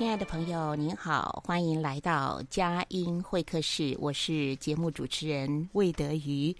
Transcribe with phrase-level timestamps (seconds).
[0.00, 3.94] 亲爱的朋友，您好，欢迎来到佳音会客室。
[4.00, 6.56] 我是节目主持人魏德瑜。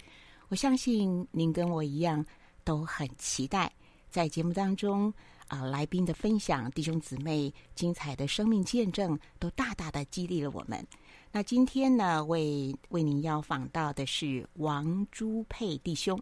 [0.49, 2.23] 我相信您跟我一样
[2.63, 3.73] 都很期待
[4.11, 5.11] 在节目当中
[5.47, 10.85] 啊、来宾的分享、弟兄姊妹精彩的生命见证，都大大的激励了我们。
[11.31, 16.21] 那今天呢，为为您要访到的是王朱佩弟兄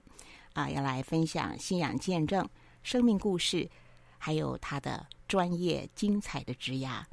[0.54, 2.48] 啊、要来分享信仰见证、
[2.82, 3.70] 生命故事，
[4.20, 5.04] 还有他的。
[5.30, 7.04] 专业精彩的职涯，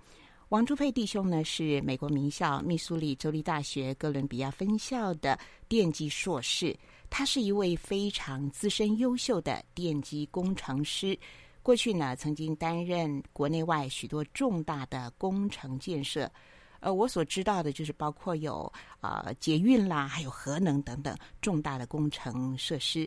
[0.48, 6.74] 王朱沛弟兄呢，是美国名校密苏里州立大学哥伦比亚分校的电机硕士。
[7.10, 11.18] 他是一位非常资深优秀的电机工程师。
[11.62, 16.32] 过去呢，曾经担任国内外许多重大的工程建设。
[16.80, 23.06] 呃，我所知道的就是包括有啊、呃、捷运啦，还有核能等等重大的工程设施。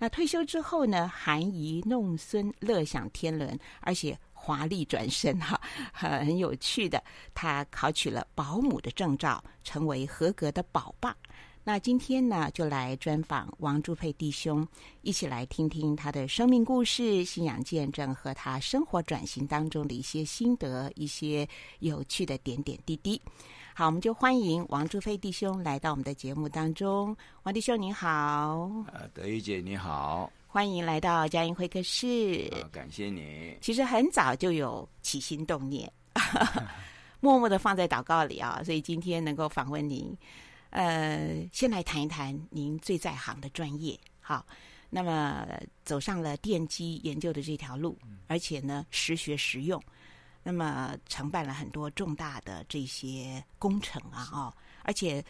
[0.00, 4.18] 那退休之后呢，含饴弄孙，乐享天伦，而且。
[4.42, 5.60] 华丽转身哈，
[5.92, 7.04] 很有趣的。
[7.34, 11.14] 他考取了保姆的证照，成为合格的宝爸。
[11.62, 14.66] 那今天呢，就来专访王朱佩弟兄，
[15.02, 21.46] 一起来听听他的生命故事、信仰见证和他生活转型当中的一些心得、一些
[21.80, 23.20] 有趣的点点滴滴。
[23.80, 27.16] 好，我们就欢迎王朱飞弟兄来到我们的节目当中。
[27.44, 30.30] 王弟兄您好，呃，德玉姐你好。
[30.46, 32.46] 欢迎来到佳音会客室。
[32.52, 33.56] 呃，感谢你。
[33.62, 35.90] 其实很早就有起心动念，
[37.20, 40.14] 默默的放在祷告里啊，所以今天能够访问您，
[40.68, 43.98] 呃，先来谈一谈您最在行的专业。
[44.20, 44.44] 好，
[44.90, 45.48] 那么
[45.86, 49.82] 走上了电机研究的这条路，而且呢，实学实用，
[50.42, 55.24] 那么承办了很多重大的这些工程啊，哦，而且。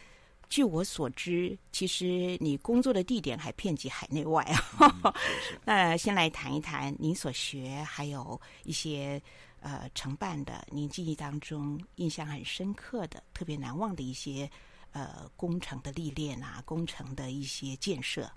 [0.51, 4.93] 据我所知，其实你工作的地点还遍及海内外啊。
[5.05, 5.13] 嗯、
[5.63, 9.21] 那先来谈一谈您所学，还有一些
[9.61, 14.51] 呃承办的，您记忆当中印象很深刻的、特别难忘的一些
[14.91, 18.29] 呃工程的历练啊，工程的一些建设。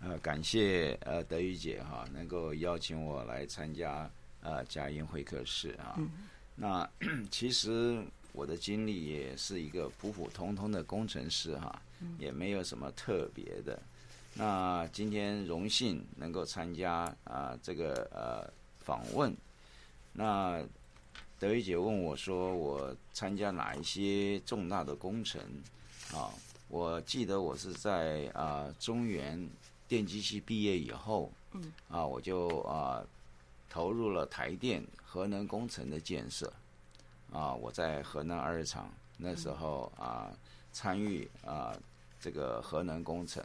[0.00, 4.10] 呃，感谢呃德瑜姐哈，能够邀请我来参加
[4.44, 5.96] 呃佳音会客室啊。
[5.98, 6.08] 嗯、
[6.54, 6.88] 那
[7.32, 8.00] 其实。
[8.36, 11.80] 我的经历也是一个普普通通的工程师哈，
[12.18, 13.80] 也没有什么特别的。
[14.34, 19.32] 那今天荣幸能够参加啊、呃、这个呃访问。
[20.12, 20.60] 那
[21.38, 25.40] 德玉姐问我说，我参加哪一些重大的工程
[26.12, 26.34] 啊？
[26.66, 29.48] 我记得我是在啊、呃、中原
[29.86, 31.30] 电机系毕业以后，
[31.88, 33.06] 啊我就啊、呃、
[33.74, 36.52] 投入了台电核能工程的建设。
[37.32, 40.30] 啊，我在河南二厂那时候啊，
[40.70, 41.76] 参与啊
[42.20, 43.42] 这个核能工程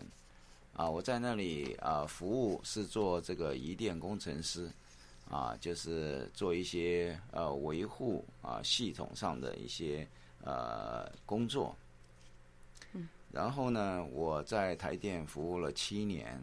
[0.75, 4.71] 啊，我在那里啊服务是做这个移电工程师
[5.31, 10.07] 啊，就是做一些呃维护啊系统上的一些
[10.43, 11.75] 呃工作。
[12.93, 13.09] 嗯。
[13.31, 16.39] 然后呢，我在台电服务了七年，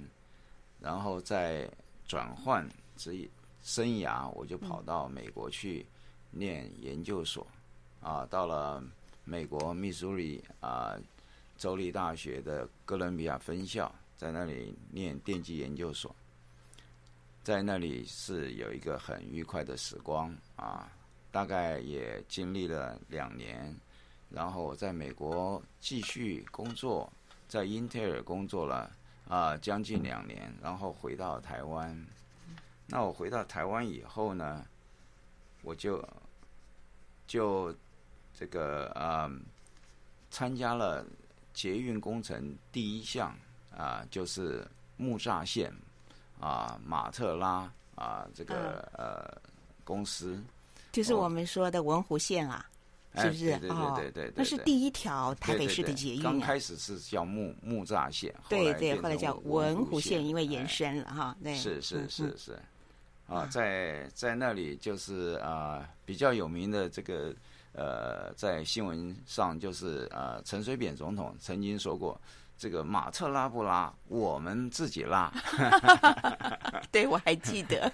[0.81, 1.71] 然后再
[2.05, 3.29] 转换职业
[3.67, 5.85] 生涯，我就跑到美国去。
[6.29, 7.47] 念研究所，
[8.03, 8.83] 啊，到了
[9.25, 10.95] 美国密苏里啊
[11.57, 16.15] 州立大学的哥伦比亚分校，在那里念电机研究所，
[17.43, 20.93] 在那里是有一个很愉快的时光啊，
[21.33, 23.75] 大概也经历了两年，
[24.29, 27.11] 然后我在美国继续工作，
[27.49, 28.91] 在英特尔工作了
[29.27, 32.07] 啊将近两年，然后回到台湾。
[32.87, 34.65] 那我回到台湾以后呢，
[35.63, 36.03] 我就。
[37.29, 37.75] 就
[38.33, 39.43] 这个啊、嗯，
[40.31, 41.05] 参加了
[41.53, 43.37] 捷运工程第一项
[43.77, 44.65] 啊，就是
[44.97, 45.75] 木栅线
[46.39, 49.43] 啊马特拉啊这个、嗯、呃
[49.83, 50.41] 公司，
[50.93, 52.65] 就是我们说的文湖线啊。
[53.19, 53.59] 是不是？
[53.59, 56.23] 对对对对对，对，对，那是第一条台北市的捷运。
[56.23, 61.37] 刚开始是叫木木栅线，对对，后来叫文湖线，因为延伸了哈。
[61.43, 62.59] 对，是是是是，
[63.27, 67.35] 啊，在在那里就是啊比较有名的这个
[67.73, 72.19] 呃，在新闻上就是呃陈水扁总统曾经说过，
[72.57, 75.33] 这个马特拉不拉，我们自己拉。
[76.93, 77.93] 对，我还记得。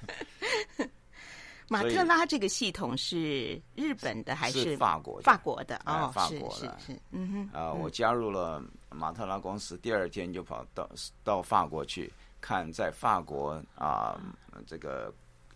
[1.69, 5.23] 马特拉这个系统是日本的还是，是法国的？
[5.23, 7.59] 法国的哦，法国的，是是是，嗯哼。
[7.59, 10.87] 啊、呃，我加入了马特拉公司，第二天就跑到
[11.25, 12.13] 到法国去
[12.43, 14.21] 看，在法国啊、
[14.51, 15.11] 呃，这个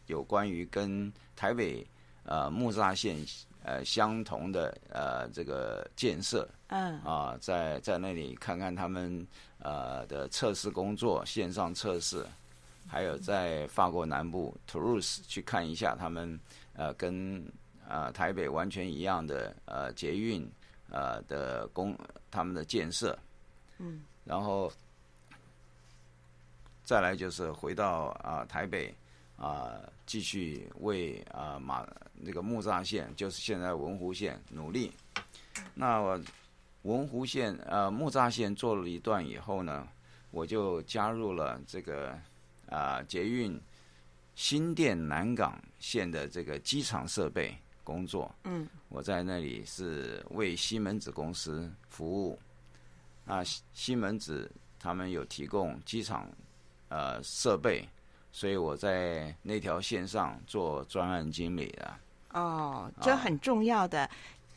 [0.07, 1.87] 有关于跟台北
[2.25, 3.17] 呃木栅线
[3.63, 9.27] 呃相同的呃这个建设，嗯啊、呃，在在那里看看他们
[9.59, 12.27] 呃的测试工作，线上测试。
[12.89, 16.39] 还有在法国南部 Toulouse 去看一下他们
[16.75, 17.45] 呃跟
[17.89, 20.49] 呃台北完全一样的呃捷运
[20.89, 21.99] 呃的工
[22.31, 23.19] 他们的建设，
[23.79, 24.71] 嗯，然后
[26.85, 28.95] 再来就是回到啊、呃、台北
[29.37, 34.91] 啊、呃、继续为啊、呃、马那个木栅线就是现在文湖线努力。
[35.75, 36.19] 那我
[36.83, 39.87] 文湖线呃木栅线做了一段以后呢，
[40.31, 42.19] 我就加入了这个。
[42.69, 43.57] 啊，捷运
[44.35, 52.37] 新店南港线的这个机场设备工作，嗯，我在那里是为西门子公司服务。
[53.25, 54.51] 那西门子
[54.81, 56.29] 他们有提供机场
[56.89, 57.89] 呃设备，
[58.37, 61.91] 所以我在那条线上做专案经理的。
[62.35, 64.07] 哦，这很重要的。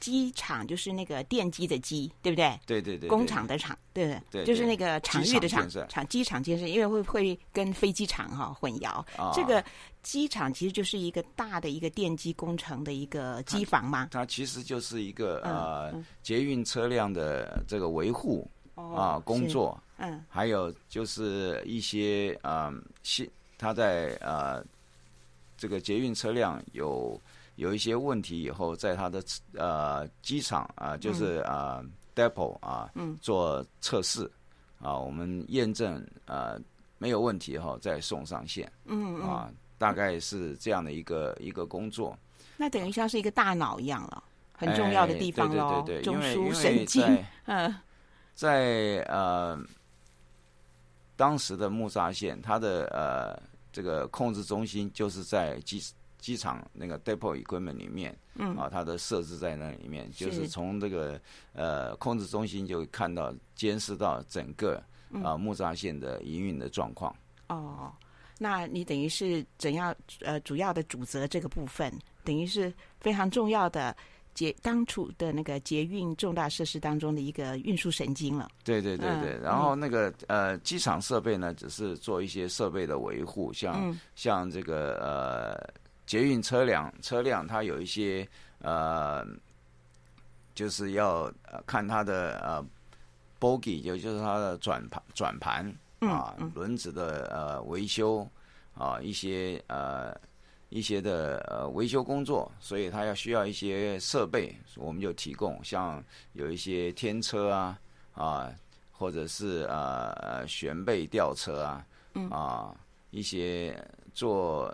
[0.01, 2.57] 机场就是那个电机的机，对不对？
[2.65, 3.07] 对对对。
[3.09, 9.01] 工厂的厂，对对，对，就是那个场域的场，场机场建设，因为会会跟飞机场哈混淆。
[9.17, 9.31] 哦。
[9.33, 9.63] 这个
[10.01, 14.09] 机场其实就是一个大的一个电机工程的一个机房嘛。
[14.11, 19.77] 它其实就是一个呃捷运车辆的这个维护啊工作。
[19.97, 20.21] 嗯。
[20.29, 23.29] 还有就是一些嗯，新
[23.59, 24.65] 它在呃
[25.55, 27.21] 这个捷运车辆有。
[27.55, 29.21] 有一些问题以后，在他的
[29.53, 31.83] 呃机场啊、呃，就是啊、
[32.15, 34.23] 呃、depot 啊、呃，做测试
[34.79, 36.61] 啊、呃，我们验证啊、呃、
[36.97, 42.17] 没有问题后再送上线，嗯啊，大概是这样的一个一个工作。
[42.55, 44.23] 那等于像是一个大脑一样了，
[44.53, 47.03] 很重要的地方喽、哎，对对对，中枢神经，
[47.43, 47.75] 嗯，
[48.35, 49.59] 在呃
[51.17, 53.37] 当时的木栅线，它的呃
[53.71, 55.81] 这个控制中心就是在机。
[56.21, 61.17] 机场那个 depot equipment 里面，嗯，啊，它的设置在那里面，是就是从这个
[61.53, 67.15] 呃控制中心就看到监视到整个、嗯、啊木栅线的营运的状况。
[67.47, 67.89] 哦，
[68.37, 71.89] 那你等于是怎样呃主要的主责这个部分，
[72.25, 73.95] 等于是非常重要的
[74.33, 78.49] 捷当初的那个捷运重大设施当中的一个运输神经了。
[78.63, 85.79] 对对对对，嗯、然后那个呃机场设备呢，只是做一些设备的维护，像、嗯、像这个呃。
[86.09, 88.27] 捷运车辆车辆，它有一些
[88.63, 89.23] 呃，
[90.55, 91.31] 就是要
[91.67, 92.65] 看它的呃
[93.39, 98.27] ，bogie，也就是它的转盘转盘啊，轮子的呃维修
[98.73, 100.19] 啊，一些呃
[100.69, 107.79] 一些的呃维修工作，所以它要需要一些设备，我们就提供，像有一些天车啊
[108.13, 108.53] 啊，
[108.91, 111.85] 或者是呃呃旋臂吊车啊
[112.29, 112.75] 啊，
[113.11, 113.77] 一些
[114.13, 114.73] 做。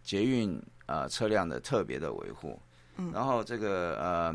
[0.00, 2.58] 捷运啊、呃，车辆的特别的维护，
[2.96, 4.34] 嗯，然后这个呃，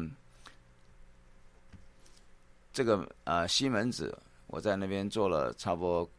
[2.72, 4.15] 这个呃西门子，
[4.46, 6.10] 我在那边做了差不多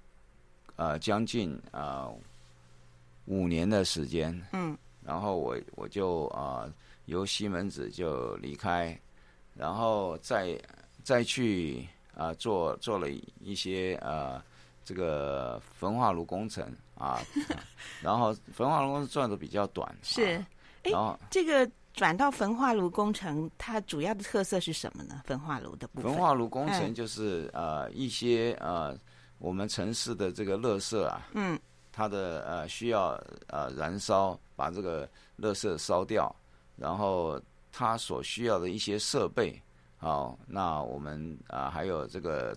[0.75, 2.19] 呃将近啊、呃、
[3.27, 6.73] 五年的时间，嗯，然后我我就啊、呃、
[7.07, 8.99] 由西门子就离开，
[9.55, 10.59] 然后再
[11.03, 13.09] 再去啊、呃、做做了
[13.41, 14.43] 一些呃
[14.85, 16.67] 这个焚化炉工程。
[16.97, 17.21] 啊，
[18.01, 20.37] 然后焚化炉工程转的比较短，是，
[20.85, 25.23] 哎、啊，然后这个转到焚化炉工程，它主要的特色是什么呢？
[25.25, 28.97] 焚化炉的部分，焚化炉工程就是、嗯、呃一些呃
[29.39, 31.59] 我们城市的这个垃圾啊，嗯，
[31.95, 35.07] 它的呃需要呃燃烧，把这个
[35.39, 36.35] 垃圾烧掉，
[36.77, 39.63] 然后它所需要的一些设备，
[39.99, 42.57] 好，那我们啊、呃、还有这个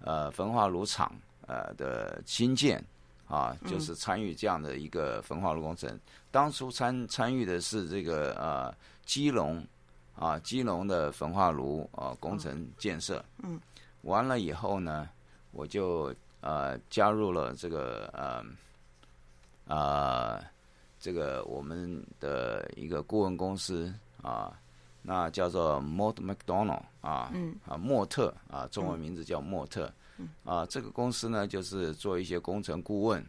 [0.00, 1.12] 呃焚化炉厂
[1.46, 2.82] 呃的新建。
[3.28, 5.98] 啊，就是参与这样的一个焚化炉工程。
[6.30, 8.72] 当初参参与的是这个呃
[9.04, 9.66] 基隆
[10.14, 13.60] 啊，基隆的焚化炉啊工程建设，嗯，
[14.02, 15.08] 完了以后呢，
[15.50, 18.44] 我就呃加入了这个呃
[19.66, 20.42] 呃
[20.98, 23.92] 这个我们的一个顾问公司
[24.22, 24.58] 啊，
[25.02, 27.54] 那叫做 Mott MacDonald 啊，嗯。
[27.66, 30.28] 啊莫特啊，中文名字叫莫特，嗯。
[30.44, 33.24] 啊这个公司呢就是做一些工程顾问，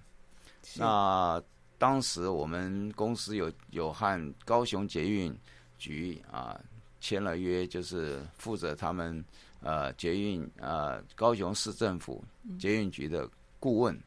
[0.75, 1.41] 那
[1.77, 5.37] 当时我们公司有有和高雄捷运
[5.77, 6.59] 局啊。
[6.99, 9.23] 签了约，就是负责他们
[9.61, 12.23] 呃捷运呃高雄市政府
[12.59, 13.29] 捷运局的
[13.59, 13.97] 顾问，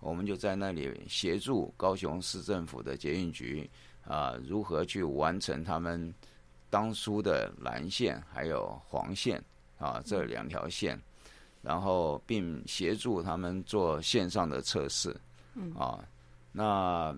[0.00, 3.68] 我们就在那里协助高雄市政府的捷运局
[4.04, 6.14] 啊、呃、如何去完成他们
[6.70, 9.42] 当初的蓝线还有黄线
[9.78, 11.00] 啊这两条线，
[11.62, 15.14] 然后并协助他们做线上的测试
[15.76, 16.04] 啊，
[16.52, 17.16] 那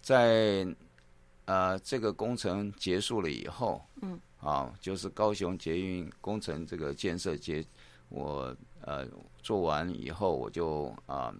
[0.00, 0.66] 在。
[1.46, 7.64] 呃，这个工程结束了以后，嗯，啊，就是高雄捷运工程这个建设结，
[8.10, 9.06] 我呃
[9.42, 11.34] 做完以后，我就啊、呃、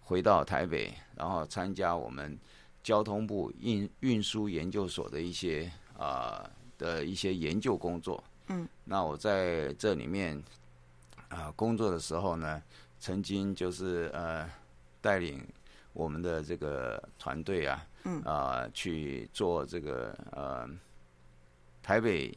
[0.00, 2.38] 回到台北，然后参加我们
[2.82, 10.36] 交通部运运输研究所的一些啊、呃、的一些研究工作，嗯，那我在这里面
[11.28, 12.62] 啊、呃、工作的时候呢，
[12.98, 14.48] 曾经就是呃
[15.02, 15.46] 带领
[15.92, 17.86] 我们的这个团队啊。
[18.04, 20.68] 嗯啊、呃，去做这个呃
[21.80, 22.36] 台北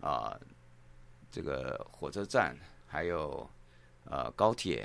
[0.00, 0.40] 啊、呃、
[1.30, 2.56] 这个火车站，
[2.90, 3.48] 还有
[4.04, 4.82] 呃高铁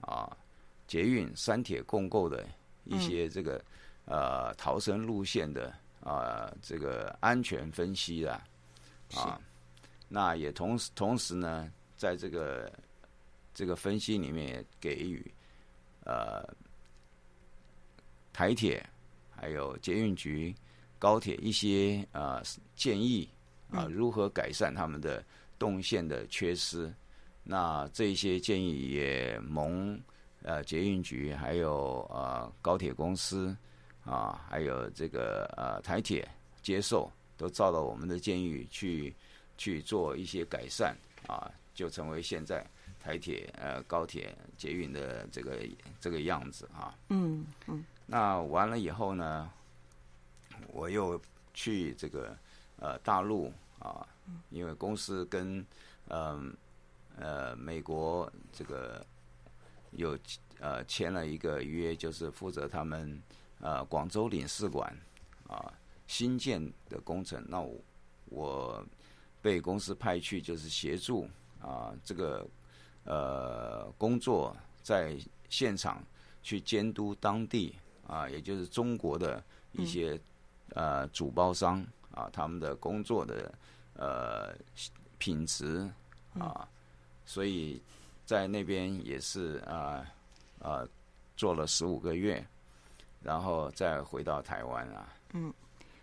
[0.00, 0.36] 啊、呃、
[0.88, 2.44] 捷运三铁共构的
[2.84, 3.62] 一些这个、
[4.06, 5.68] 嗯、呃逃生路线的
[6.00, 8.42] 啊、呃、这个安全分析啦
[9.14, 9.38] 啊，
[10.08, 12.72] 那也同时同时呢，在这个
[13.52, 15.30] 这个分析里面也给予
[16.04, 16.42] 呃
[18.32, 18.84] 台铁。
[19.36, 20.54] 还有捷运局、
[20.98, 22.42] 高铁一些啊、呃、
[22.76, 23.28] 建议
[23.70, 25.22] 啊，如何改善他们的
[25.58, 26.90] 动线的缺失？
[27.44, 30.00] 嗯、那这一些建议也蒙
[30.42, 33.56] 呃捷运局，还有呃高铁公司
[34.04, 36.28] 啊，还有这个呃台铁
[36.62, 39.14] 接受，都照着我们的建议去
[39.56, 40.96] 去做一些改善
[41.26, 42.64] 啊，就成为现在
[43.00, 45.58] 台铁呃高铁捷运的这个
[46.00, 46.94] 这个样子啊。
[47.08, 47.84] 嗯嗯。
[48.06, 49.50] 那完了以后呢，
[50.68, 51.20] 我又
[51.54, 52.36] 去这个
[52.78, 54.06] 呃大陆啊，
[54.50, 55.58] 因为公司跟
[56.08, 56.52] 嗯呃，
[57.18, 59.04] 呃美国这个
[59.92, 60.18] 有
[60.60, 63.22] 呃签了一个约，就是负责他们
[63.60, 64.94] 呃广州领事馆
[65.48, 65.72] 啊
[66.06, 67.44] 新建的工程。
[67.48, 67.80] 那我，
[68.26, 68.86] 我
[69.40, 71.28] 被公司派去，就是协助
[71.60, 72.46] 啊这个
[73.04, 75.16] 呃工作，在
[75.48, 76.02] 现场
[76.42, 77.74] 去监督当地。
[78.06, 79.42] 啊，也就是中国的
[79.72, 80.20] 一些、
[80.74, 83.54] 呃主包商啊，他们的工作的
[83.94, 84.54] 呃
[85.16, 85.90] 品质
[86.38, 86.68] 啊，
[87.24, 87.80] 所以
[88.24, 90.04] 在那边也是啊
[90.60, 90.86] 啊
[91.36, 92.44] 做了十五个月，
[93.22, 95.12] 然后再回到台湾啊。
[95.32, 95.52] 嗯。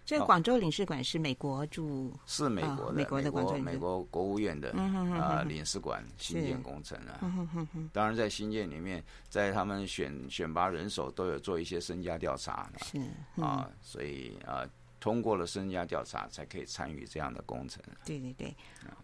[0.03, 7.21] 这个广州领事馆是美国驻，是美国的，哦、美国的广州美国国务院的啊、嗯呃、领事馆新建工程啊。
[7.53, 12.99] 是当然，在新建里面，在他们选选拔人手都有做一些身家调查是
[13.41, 17.81] 啊、所以啊、呃，通过了身家调查才可以参与这样的工程。
[18.03, 18.53] 对对对，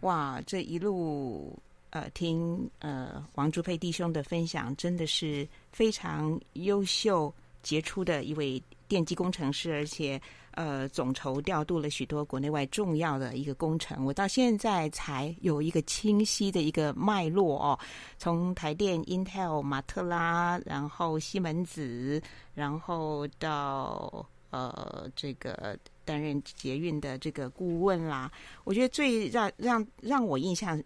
[0.01, 1.57] 哇，这一路
[1.89, 10.21] 呃听呃王竹佩弟兄的分享，真的是非常优秀杰出的一位电机工程师，而且。
[10.57, 17.77] 呃，总筹调度了许多国内外重要的一个工程，我到现在才有一个清晰的一个脉络哦。
[18.17, 22.19] 从台电、Intel、马特拉，然后西门子，
[22.55, 28.31] 然后到呃这个担任捷运的这个顾问啦。
[28.63, 30.81] 我觉得最让让让我印象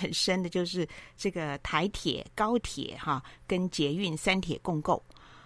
[0.00, 5.02] 很深的就是这个台铁、高铁哈，跟捷运三铁共构。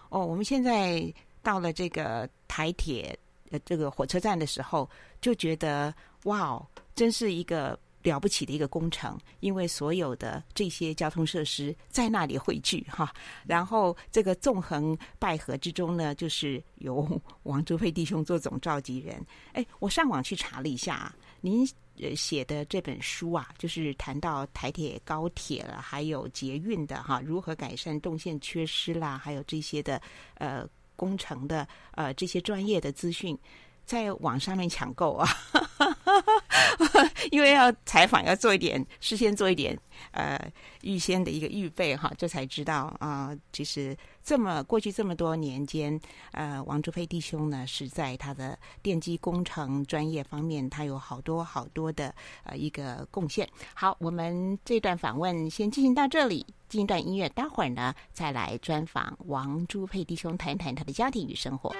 [0.08, 3.18] 哦，我们现在到了这个台铁。
[3.50, 4.86] 呃，这个火车站的时候，
[5.22, 13.10] 就觉得哇哦，真是一个了不起的一个工程，因为所有的这些交通设施在那里汇聚哈。
[13.46, 17.08] 然后这个纵横捭阖之中呢，就是由
[17.44, 19.18] 王竹沛弟兄做总召集人。
[19.54, 21.68] 哎，我上网去查了一下，您
[22.00, 30.00] 呃写的这本书啊，就是谈到台铁、高铁了，还有捷运的哈，如何改善动线缺失啦，还有这些的
[30.34, 30.66] 呃。
[30.98, 33.38] 工程的呃这些专业的资讯，
[33.86, 35.28] 在网上面抢购啊，
[37.30, 39.78] 因为要采访要做一点事先做一点
[40.10, 40.36] 呃
[40.82, 43.96] 预先的一个预备哈，这才知道啊、其实
[44.28, 45.98] 这么过去这么多年间，
[46.32, 53.48] 呃，王朱沛弟兄呢是在他的电机工程专业方面，他有好多好多的呃一个贡献。
[53.72, 61.74] 好，我们这段访问先进行到这里，进一段音乐，待会儿呢再来专访王朱佩弟兄，谈谈他的家庭与生活。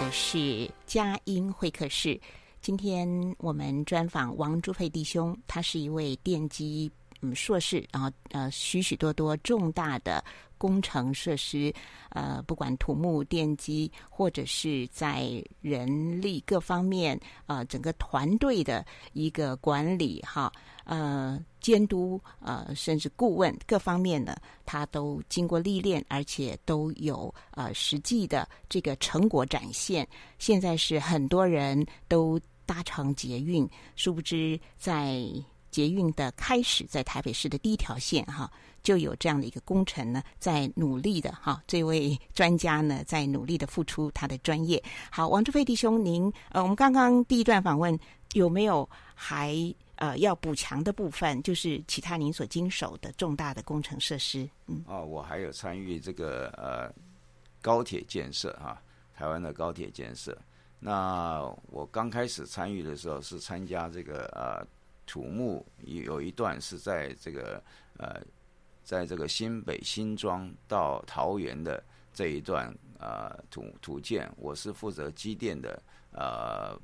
[0.00, 2.18] 的是佳音会客室。
[2.62, 10.24] 今天我们专访王朱佩弟兄，他是一位电机嗯硕士，然后呃许许多多重大的
[10.58, 11.72] 工程设施，
[12.10, 20.52] 呃不管土木电机或者是在人力各方面，呃整个团队的一个管理哈。
[20.84, 30.08] 呃，监督呃，甚至顾问各方面的，他都经过历练，而且都有呃实际的这个成果展现。
[30.40, 35.22] 现在是很多人都搭乘捷运，殊不知在
[35.80, 44.82] 捷运的开始，在台北市的第一条线哈，就有这样的一个工程呢，在努力的哈，这位专家呢，在努力的付出他的专业。
[45.10, 47.98] 好，王志飞弟兄，您呃，我们刚刚第一段访问
[48.34, 49.74] 有没有还？
[49.96, 54.48] 呃，要补强的部分就是其他您所经手的重大的工程设施。
[54.66, 56.90] 嗯，哦，我还有参与这个呃
[57.60, 58.80] 高铁建设啊，
[59.14, 60.34] 台湾的高铁建设。
[60.78, 64.66] 那我刚开始参与的时候是参加这个呃
[65.10, 67.60] 土木，有有一段是在这个
[67.98, 68.20] 呃
[68.84, 71.82] 在这个新北新庄到桃园的
[72.14, 76.78] 这一段呃土土建，我是负责机电的呃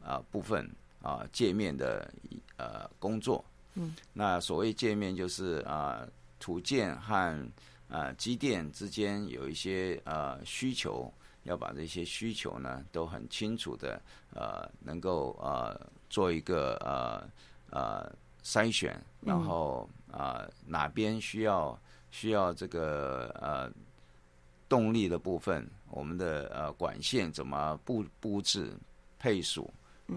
[0.00, 0.70] 呃部分。
[1.04, 2.08] 啊，界面的
[2.56, 6.06] 呃工作，嗯，那所谓界面就是啊，
[6.38, 7.50] 土建和
[7.88, 14.00] 啊机电之间有一些呃需求，要把这些需求呢都很清楚的
[14.32, 17.28] 呃能够呃做一个呃
[17.72, 18.10] 呃
[18.44, 21.76] 筛选，然后啊、呃、哪边需要
[22.10, 23.68] 需要这个呃
[24.68, 28.72] 动力的部分，我们的呃管线怎么布布置
[29.18, 29.68] 配属。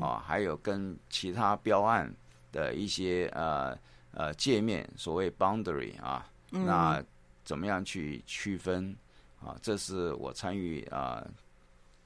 [0.02, 2.14] 啊，还有跟其他标案
[2.52, 3.78] 的一些呃
[4.12, 7.02] 呃界面，所谓 boundary 啊，那
[7.46, 8.94] 怎么样去区分
[9.40, 9.56] 啊？
[9.62, 11.26] 这是我参与啊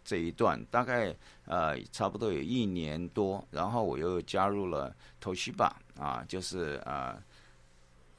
[0.09, 7.21] 这一段，大概呃差不多有一年多，然后我又加入了 Toshiba 啊，就是呃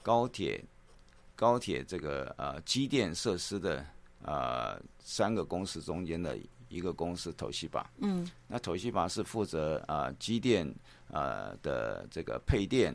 [0.02, 0.62] 高铁
[1.34, 3.84] 高铁这个呃机电设施的
[4.22, 6.38] 呃三个公司中间的。
[6.72, 10.72] 一个公司投西吧，嗯，那投西吧是负责啊、呃、机电
[11.10, 12.94] 呃的这个配电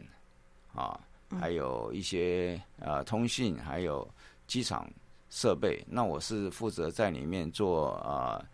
[0.73, 0.97] 啊，
[1.37, 4.07] 还有一些呃通信，还有
[4.47, 4.89] 机场
[5.29, 5.83] 设备。
[5.89, 8.45] 那我是负责在里面做啊、呃、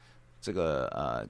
[0.42, 1.26] 这个呃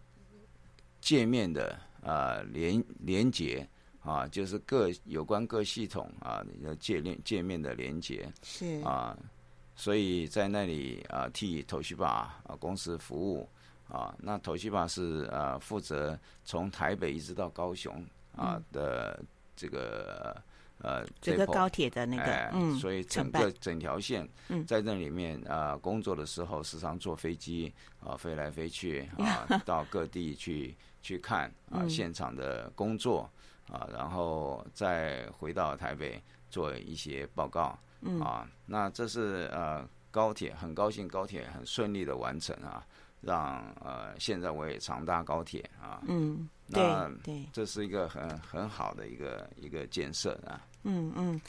[1.01, 3.67] 界面的呃连连接
[4.01, 9.17] 啊，就是各有关各系统啊的界面界面的连接是啊，
[9.75, 13.47] 所以在那里啊替 Toshiba 啊公司服务
[13.87, 18.03] 啊，那 Toshiba 是啊负责从台北一直到高雄
[18.35, 19.21] 啊的
[19.55, 20.41] 这个。
[20.83, 24.27] 呃，整个高铁的那个，哎、嗯，所以整个整条线，
[24.65, 33.29] 在那里面啊、呃，工作的时候时常坐飞机啊、呃，飞来飞去 啊、呃，到各地去去看啊、呃，现场的工作
[33.69, 37.77] 啊、呃，然后再回到台北做一些报告
[38.19, 38.49] 啊。
[38.65, 42.83] 那这是呃高铁，很高兴高铁很顺利的完成啊，
[43.21, 46.01] 让呃现在我也常搭高铁啊。
[46.07, 50.59] 嗯，那对对，这是一个很很好的一个一个建设啊。
[50.83, 51.41] 嗯嗯，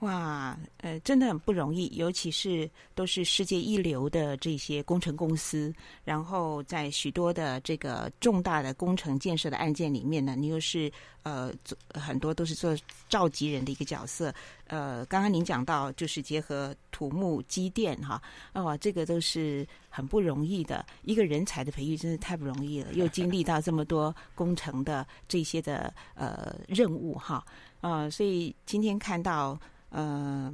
[0.00, 5.74] 哇，呃，真的很不容易，尤其是都是世界一流的这些工程公司，
[6.04, 10.90] 然后在许多的这个重大的工程建设的案件里面呢，你又是
[11.24, 11.52] 呃
[11.94, 12.76] 很多都是做
[13.08, 14.32] 召集人的一个角色。
[14.68, 27.44] 呃，刚刚您讲到就是结合土木机电哈，哇，这个都是很不容易的，一个人才的培育真是太不容易了，又经历到这么多工程的这些的呃任务哈。
[27.80, 29.58] 呃，所以今天看到，
[29.90, 30.52] 呃，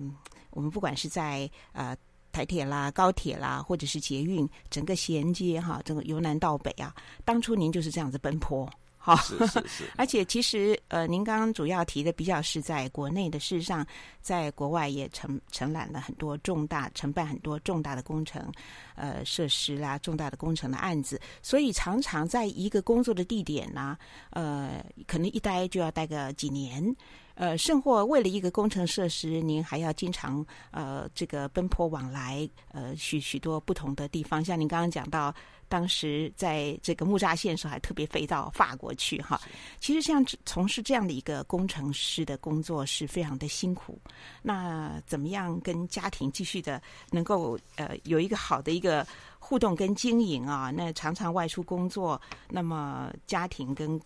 [0.50, 1.96] 我们不管是在呃
[2.31, 8.68] 台铁啦、高铁啦，或者是捷运，整个衔接哈，整个由南到北啊，当初您就是这样子奔波，
[9.05, 9.85] 哈，是是是。
[9.97, 13.87] 而且其实呃，您刚刚主要提的比较是在国内的，事实上，
[14.23, 18.51] 在国外也承承揽了很多重大、承办很多重大的工程，
[18.95, 23.99] 呃，设施啦，重大的工程的案子，所以常常在一个工作的地点呢、啊，
[24.31, 26.97] 呃，可能一待就要待个几年。
[27.37, 34.43] 呃，甚或为了一个工程设施，您还要经常呃这个奔波往来，呃许许多不同的地方。
[34.45, 35.35] 像您刚刚讲到，
[35.68, 39.40] 当时在这个木栅线的时候，还特别飞到法国去哈。
[39.81, 44.00] 其实像从事这样的一个工程师的工作是非常的辛苦。
[44.42, 49.07] 那怎么样跟家庭继续的能够呃有一个好的一个
[49.38, 50.70] 互动跟经营啊？
[50.70, 54.00] 那常常外出工作，那么家庭跟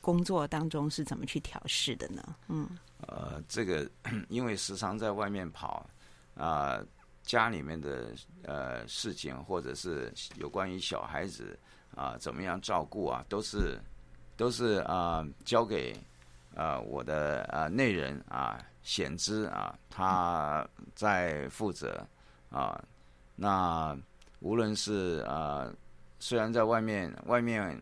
[0.00, 2.22] 工作当中是怎么去调试的呢？
[2.48, 2.68] 嗯，
[3.06, 3.88] 呃，这个
[4.28, 5.88] 因为时常在外面跑
[6.36, 6.86] 啊、呃，
[7.26, 11.58] 家里面的呃事情，或者是有关于小孩子
[11.94, 13.78] 啊、怎么样照顾啊，都是
[14.36, 15.92] 都是啊、交给
[16.54, 22.02] 啊、呃、我的啊、呃、内人啊显之啊，他在负责
[22.48, 22.82] 啊。
[23.34, 23.94] 那
[24.40, 25.70] 无论是啊、
[26.18, 27.78] 虽然在外面外面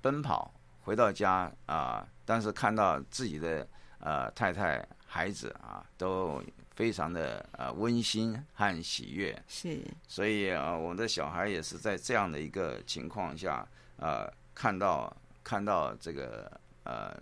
[0.00, 0.52] 奔跑。
[0.86, 3.66] 回到家啊，但是看到自己的
[4.00, 6.42] 呃太太、孩子啊，都
[6.74, 9.42] 非常的呃温馨和喜悦。
[9.48, 16.50] 是，所以啊，我的小孩也是在这样的一个情况下，呃，看到看到这个
[16.84, 17.16] 呃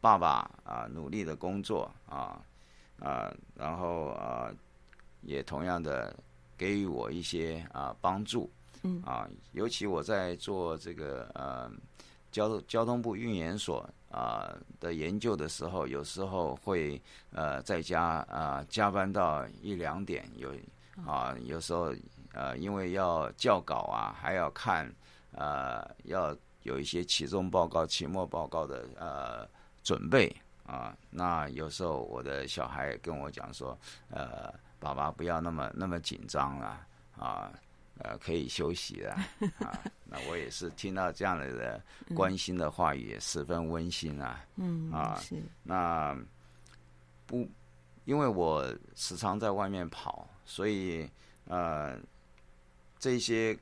[0.00, 2.40] 爸爸啊努力的工作啊
[3.00, 4.52] 啊，然后啊
[5.22, 6.14] 也同样的
[6.58, 8.50] 给予我一些啊帮助。
[8.82, 11.70] 嗯啊，尤其我在做这个呃。
[12.32, 17.00] 交交通部运研所啊、的研究的时候，有时候会
[17.32, 20.54] 呃在家啊、加班到一两点，有
[21.06, 21.94] 啊有时候
[22.34, 24.86] 呃因为要校稿啊，还要看
[25.32, 29.48] 呃要有一些期中报告、期末报告的呃
[29.82, 30.30] 准备
[30.66, 33.76] 啊，那有时候我的小孩跟我讲说，
[34.10, 36.86] 呃爸爸不要那么那么紧张了
[37.18, 37.50] 啊。
[37.98, 39.14] 呃，可以休息了
[39.58, 39.78] 啊。
[40.04, 41.80] 那我也是听到这样的人
[42.14, 44.44] 关心的话语，也十分温馨啊。
[44.56, 46.16] 嗯啊，是那
[47.26, 47.48] 不，
[48.04, 51.08] 因为我时常在外面跑，所以
[51.46, 51.98] 呃，
[52.98, 53.56] 这些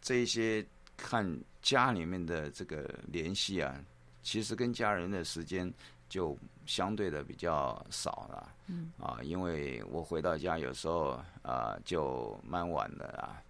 [0.00, 0.64] 这些
[0.96, 3.80] 看家里面的这个联系啊，
[4.22, 5.72] 其实跟家人的时间
[6.08, 6.36] 就
[6.66, 8.52] 相对的比较少了。
[8.66, 13.40] 嗯啊，因为我回到家有时候啊就蛮晚的啊。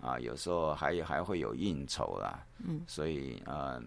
[0.00, 3.82] 啊，有时候还还会有应酬啦，嗯，所以呃，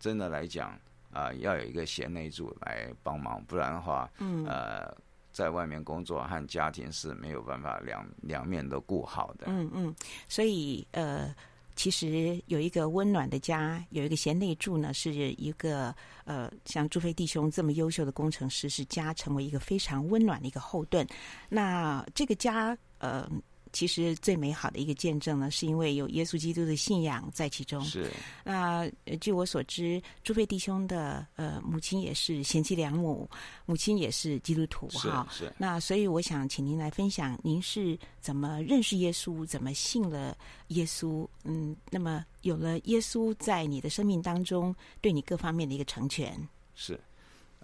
[0.00, 0.78] 真的来讲
[1.12, 4.96] 啊，要有一个贤内助来帮忙，不然的话，嗯，呃，
[5.32, 9.94] 在外面工作和家庭是没有办法两两面都顾好的，嗯嗯，
[10.28, 11.34] 所以呃，
[11.76, 15.94] 其实有一个温暖的家，有一个贤内助呢，是一个
[16.24, 21.06] 呃，像朱飞弟兄这么优秀的工程师，是家成为一个非常温暖的一个后盾。
[21.50, 23.28] 那这个家呃。
[23.74, 27.84] 其实最美好的一个见证呢，是因为有耶稣基督的信仰在其中。
[27.84, 28.10] 是。
[28.44, 28.88] 那
[29.20, 33.28] 据我所知，朱飞弟兄的呃母亲也是贤妻良母，
[33.66, 35.26] 母亲也是基督徒哈。
[35.30, 35.52] 是。
[35.58, 40.34] 那所以我想请您来分享，您是怎么认识耶稣，怎么信了
[40.68, 41.26] 耶稣？
[41.42, 46.34] 嗯，那么有了耶稣在你的生命当中，对你各方面的一个成全。
[46.76, 46.98] 是。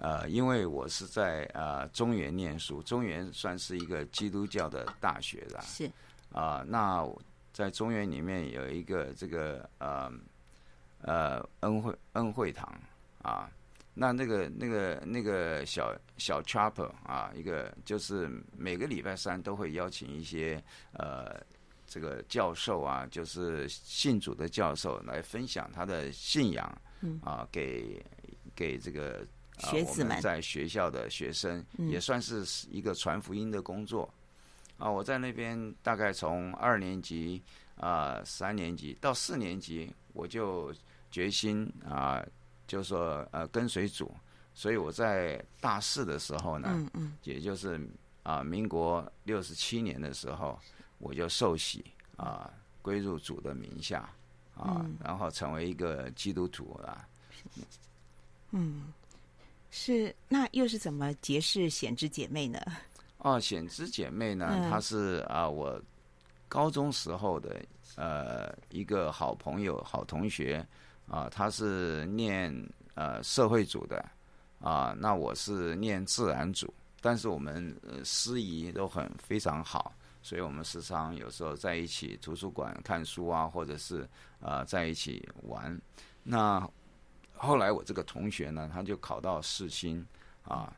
[0.02, 5.60] 呃，因为我是在呃中原念书，中原算是一个基督教的大学啦。
[5.60, 5.84] 是
[6.32, 7.06] 啊、呃，那
[7.52, 10.10] 在中原里面有一个这个呃
[11.02, 12.74] 呃恩惠恩惠堂
[13.20, 13.50] 啊，
[13.92, 21.38] 那那个那个那个小小 chapel 啊，一个就是每个礼拜三都会邀请一些呃
[21.86, 28.02] 这个教授啊，就是信主的教授来分享他的信仰，嗯啊，给
[28.56, 29.26] 给这个。
[29.60, 34.12] 学子们、呃、在学校的学生也算是一个传福音的工作。
[34.78, 34.90] 啊！
[34.90, 37.42] 我在那边大概从二年级
[37.76, 40.74] 啊、呃、三年级到四年级，我就
[41.10, 42.28] 决心啊、呃，
[42.66, 44.10] 就说呃跟随主，
[44.54, 47.76] 所以我在大四的时候呢，嗯嗯，也就是
[48.22, 50.58] 啊、呃、民国六十七年的时候，
[50.96, 51.84] 我就受洗
[52.16, 54.08] 啊、呃，归入主的名下
[54.54, 57.06] 啊、然后成为一个基督徒了，
[58.52, 58.90] 嗯。
[59.70, 62.60] 是，那又是怎么结识显之姐妹呢？
[63.18, 65.80] 哦，显之姐妹呢，她、嗯、是啊，我
[66.48, 67.62] 高中时候的
[67.96, 70.66] 呃一个好朋友、好同学
[71.06, 72.52] 啊，她是念
[72.94, 74.04] 呃社会组的
[74.60, 84.08] 啊，那我是念自然组，但是我们呃师仪都很非常好，所以我们时常有时候在一起图书馆看书啊，或者是
[84.40, 85.80] 啊在一起玩，
[86.24, 86.68] 那。
[87.42, 90.06] 后来我这个同学呢，他就考到四新
[90.44, 90.70] 啊，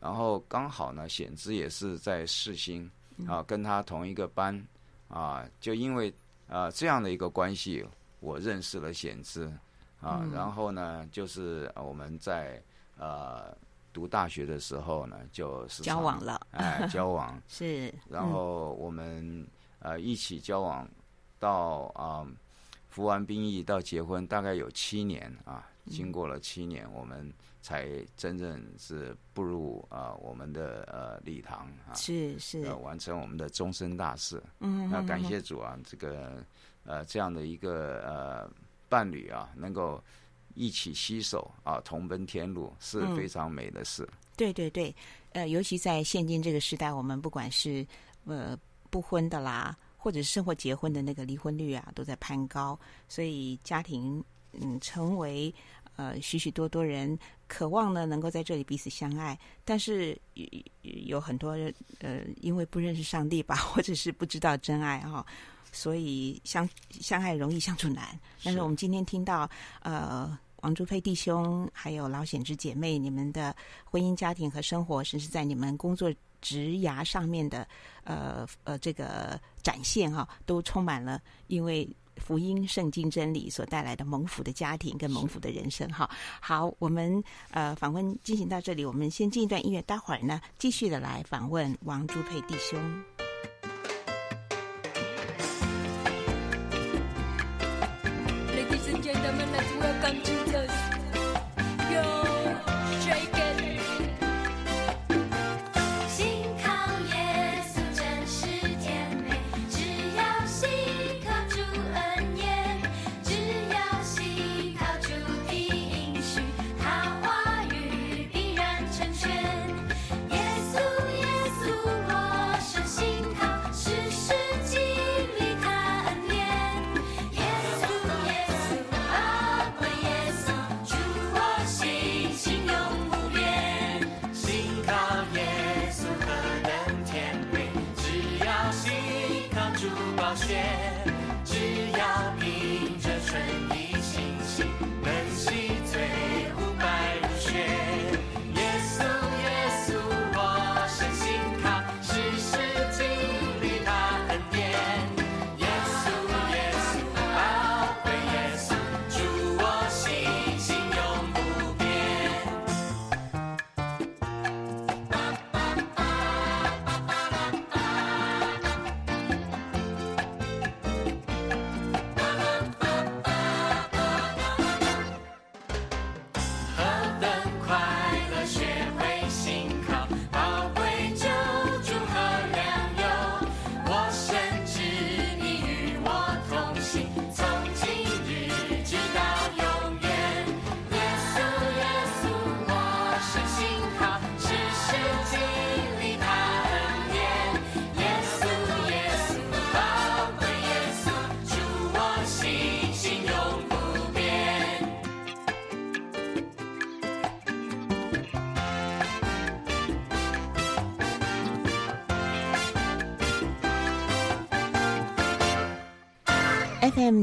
[0.00, 2.90] 然后刚好呢，显之也是在四新
[3.26, 4.66] 啊，跟他同一个班
[5.08, 6.12] 啊，就因为
[6.48, 7.86] 啊这样的一个关系，
[8.20, 9.52] 我认识了显之
[10.00, 12.62] 啊，然后呢，就是我们在
[12.96, 13.54] 呃
[13.92, 17.38] 读大学的时候呢，就是交往了，哎，交往。
[17.48, 19.46] 是，然后我们
[19.80, 20.88] 呃一起交往
[21.38, 22.26] 到啊
[22.88, 25.68] 服完兵役到结婚，大概有七年啊。
[25.88, 34.42] 经过了七年，我们才真正是步入啊、呃、我们的呃礼堂啊，是是、呃，完成我们的终身大事。
[34.60, 36.42] 嗯，那感谢主啊，这个
[36.84, 38.50] 呃这样的一个呃
[38.88, 40.02] 伴侣啊，能够
[40.54, 44.02] 一起携手啊同奔天路，是非常美的事。
[44.04, 44.94] 嗯、对对对，
[45.32, 47.86] 呃，尤其在现今这个时代，我们不管是
[48.24, 48.56] 呃
[48.88, 55.52] 不婚的啦，或者是生活结婚的那个离婚率啊，都在攀高，所以家庭嗯成为。
[55.98, 60.16] 呃，许许多多人渴望呢，能够在这里彼此相爱，但是
[60.82, 65.26] 有很多人呃，因为不认识上帝吧， 或者是不知道真爱哈、哦，
[65.72, 68.16] 所以相相爱容易相处难。
[68.44, 69.50] 但是我们今天听到
[69.82, 73.52] 呃，王朱佩弟兄还有老显之姐妹，你们的
[73.84, 77.66] 婚姻家庭和生活，甚至在你们工作职涯上面的
[78.04, 81.88] 呃呃这个展现哈、哦，都充满了因为。
[82.18, 86.08] 福音圣经真理所带来的蒙福的家庭跟蒙福的人生哈，
[86.40, 93.17] 好，我们呃访问进行到这里，我们先进一段音乐，待会儿呢继续的来访问王朱佩弟兄。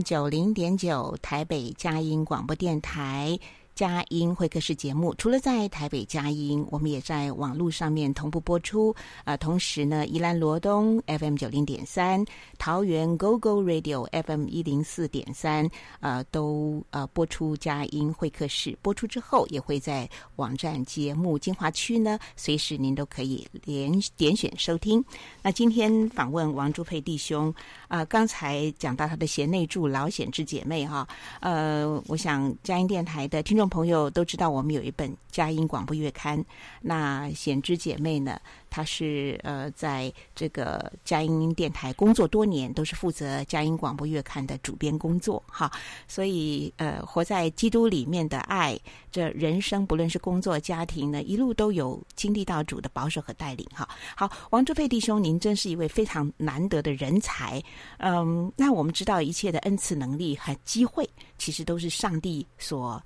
[0.03, 3.39] 九零点九台北佳音广播电台。
[3.75, 8.95] 佳音会客室节目，除了在台北佳音，我们也在网络上面同步播出。
[9.25, 12.23] 呃，同时呢，宜兰罗东 FM 九零点三，
[12.57, 18.77] 桃园 GO GO Radio FM 一零四点三，呃，都呃播出佳音会客室。
[18.81, 25.03] 播出之后，也会在网站节目精华区呢，随时您都可以连点选收听。
[25.41, 27.53] 那今天访问王朱佩弟兄，
[27.89, 31.05] 啊、刚才讲到他的贤内助老显之姐妹哈，
[31.41, 33.64] 呃，我想佳音电台的听众。
[33.67, 36.43] 朋友都知道，我们有一本佳音广播月刊。
[36.81, 45.71] 那显智姐妹呢，她是呃，在这个佳音电台工作多年，都是负责佳音广播月刊的主编工作哈。
[46.07, 48.79] 所以呃，活在基督里面的爱，
[49.11, 53.87] 这人生不论是工作、家庭呢，一路都有经历到主的保守和带领哈。
[54.15, 57.61] 好，王志佩弟兄，您真是一位非常难得的人才。
[57.97, 63.01] 嗯，那我们知道一切的恩赐、能力和机会，其实都是上帝所。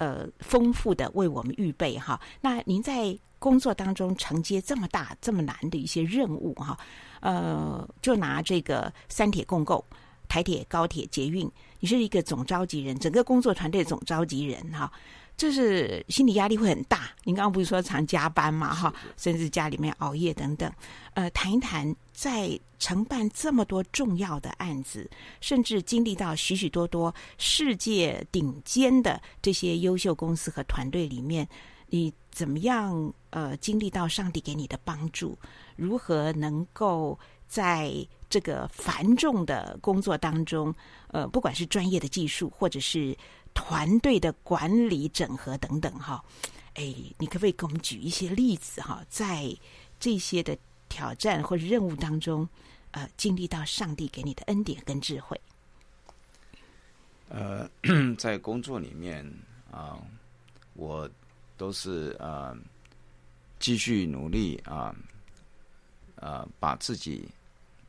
[0.00, 2.18] 呃，丰富的为我们预备哈。
[2.40, 6.74] 那您在工作当中承接这么大、这么难的一些任务哈，
[7.20, 9.84] 呃，就拿这个三铁共构、
[10.26, 11.46] 台铁、高铁、捷运，
[11.80, 14.90] 你是一个总召集人，整个工作团队总召集人哈。
[15.36, 17.10] 这是心理压力会很大。
[17.24, 18.74] 您刚刚不是说常加班嘛？
[18.74, 20.70] 哈，甚至家里面熬夜等等。
[21.12, 31.48] 呃，谈一谈在承办这么多重要的案子，甚至经历到许许多多世界顶尖的这些优秀公司和团队里面，
[31.86, 35.34] 你怎么样呃经历到上帝给你的帮助？
[35.76, 40.74] 如何能够在这个繁重的工作当中，
[41.08, 43.16] 呃，不管是专业的技术，或者是
[43.54, 46.22] 团队的管理整合等等哈，
[46.74, 49.02] 哎，你可不可以给我们举一些例子哈？
[49.08, 49.56] 在
[49.98, 50.56] 这些的
[50.90, 52.46] 挑战或者任务当中，
[52.90, 55.40] 呃，经历到上帝给你的恩典跟智慧。
[57.30, 57.66] 呃，
[58.18, 59.24] 在工作里面
[59.70, 59.96] 啊，
[60.74, 61.08] 我
[61.56, 62.54] 都是啊
[63.58, 64.94] 继续努力啊，
[66.16, 67.28] 啊，把自己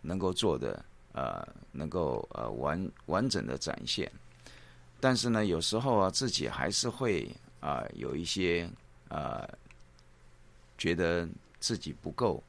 [0.01, 4.09] 能够做的呃，能够呃完完整的展现。
[4.99, 7.27] 但是呢，有时候啊，自己还是会
[7.59, 8.69] 啊、有一些
[9.09, 9.47] 呃，
[10.77, 11.27] 觉得
[11.59, 12.43] 自己不够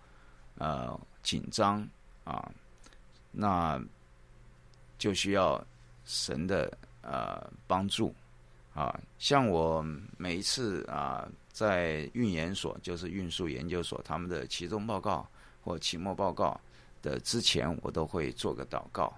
[0.59, 1.87] 呃紧张
[2.25, 2.51] 啊，
[3.31, 3.83] 那
[4.99, 5.65] 就需要
[6.05, 8.15] 神的呃帮助
[8.75, 8.99] 啊。
[9.19, 9.85] 像我
[10.17, 15.27] 每一次啊，在运研所，就是运输研究所，他们的期中报告
[15.63, 16.61] 或期末报告
[17.03, 19.13] 的之前，我都会做个祷告。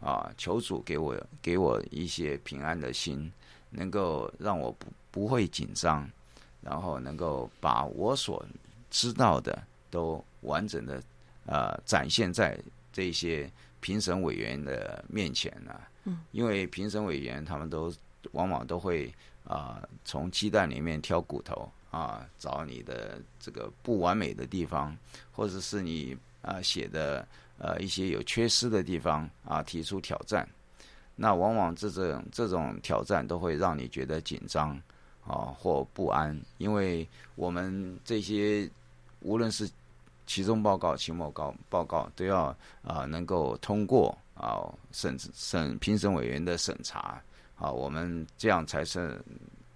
[0.00, 3.32] 啊，求主给我给我一些平安的心，
[3.70, 6.06] 能够让我不不会紧张，
[6.60, 8.44] 然后能够把我所
[8.90, 9.62] 知道的
[9.94, 11.00] 都完整的
[11.46, 12.58] 呃展现在
[12.92, 13.48] 这些
[13.80, 15.88] 评审委员的面前呢、啊。
[16.04, 17.92] 嗯，因为评审委员他们都
[18.32, 19.06] 往往都会
[19.44, 24.96] 啊、呃、从鸡蛋里面挑骨头啊，找你的这个不完美的地方，
[25.32, 27.26] 或者是你啊写的。
[27.56, 30.46] 呃，一些有缺失的地方啊，提出挑战，
[31.14, 34.70] 那往往这种这种挑战都会让你觉得紧张
[35.24, 38.68] 啊或不安，因为我们这些
[39.20, 39.70] 无论是
[40.26, 47.20] 期中报告、期末报报告，都要啊能够通过啊审审评审委员的审查
[47.56, 49.22] 啊，我们这样才是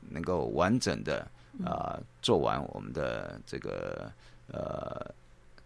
[0.00, 1.26] 能够完整的
[1.64, 4.10] 啊做完我们的这个
[4.50, 5.12] 呃，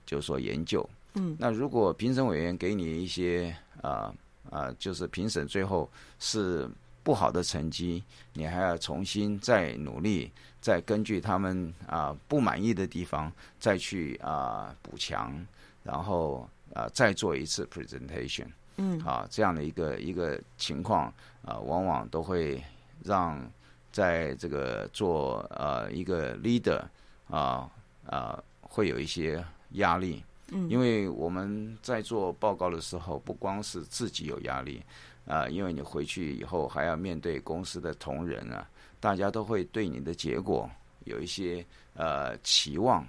[0.05, 0.89] 就是说研究。
[1.15, 4.15] 嗯，那如果评审委员给你一些啊
[4.51, 6.69] 啊，就是评审最后是
[7.03, 10.31] 不好的成绩，你还要重新再努力，
[10.63, 15.47] 再根据他们啊不满意的地方再去啊补强，
[15.83, 18.47] 然后啊再做一次 presentation，
[18.77, 21.13] 嗯，啊这样的一个一个情况
[21.45, 22.63] 啊，往往都会
[23.03, 23.45] 让
[23.91, 26.81] 在这个做呃一个 leader
[27.29, 27.69] 啊
[28.07, 30.23] 啊会有一些压力。
[30.55, 34.83] 嗯因为我们在做报告的时候，不光是自己有压力，
[35.27, 38.69] 啊，因为你回去以后还要面对公司的同仁啊，
[39.03, 40.71] 大家都会对你的结果
[41.07, 43.05] 有一些呃期望。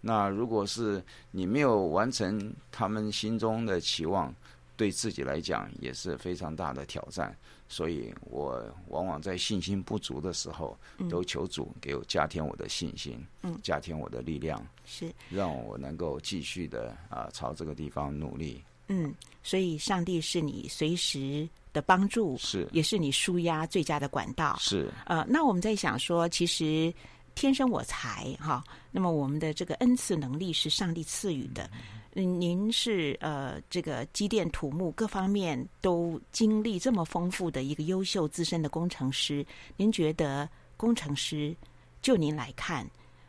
[0.00, 1.00] 那如果是
[1.30, 4.34] 你没有完成他们心中的期望，
[4.76, 7.32] 对自己来讲也是非常大的挑战。
[7.68, 10.76] 所以我往往在信心不足的时候，
[11.08, 18.60] 都求主给我加添我的信心，嗯，加添我的力量，是让我能够继续的啊朝这个地方努力。
[18.88, 19.14] 嗯，
[19.44, 24.56] 所以上帝是你随时的帮助，是也是你舒压最佳的管道。
[24.60, 26.92] 是呃，那我们在想说，其实
[27.34, 31.64] 天生我材哈，那么我们的这个恩赐能力是上帝赐予的。
[31.72, 31.80] 嗯
[32.14, 39.42] 您是呃这个机电土木各方面都经历这么丰富的一个优秀资深的工程师，
[39.78, 40.46] 您觉得
[40.76, 41.56] 工程师
[42.02, 42.84] 就您来看，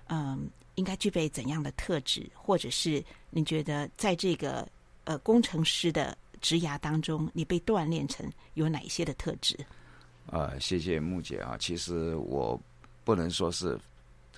[0.08, 0.40] 嗯、呃，
[0.76, 4.68] 应该具备怎样的特质，或者是您觉得在这个
[5.06, 9.58] 呃工程师的职涯当中，你被锻炼成有哪些的特质？
[10.28, 12.62] 啊、呃，谢谢木姐啊，其实我
[13.04, 13.80] 不能说是。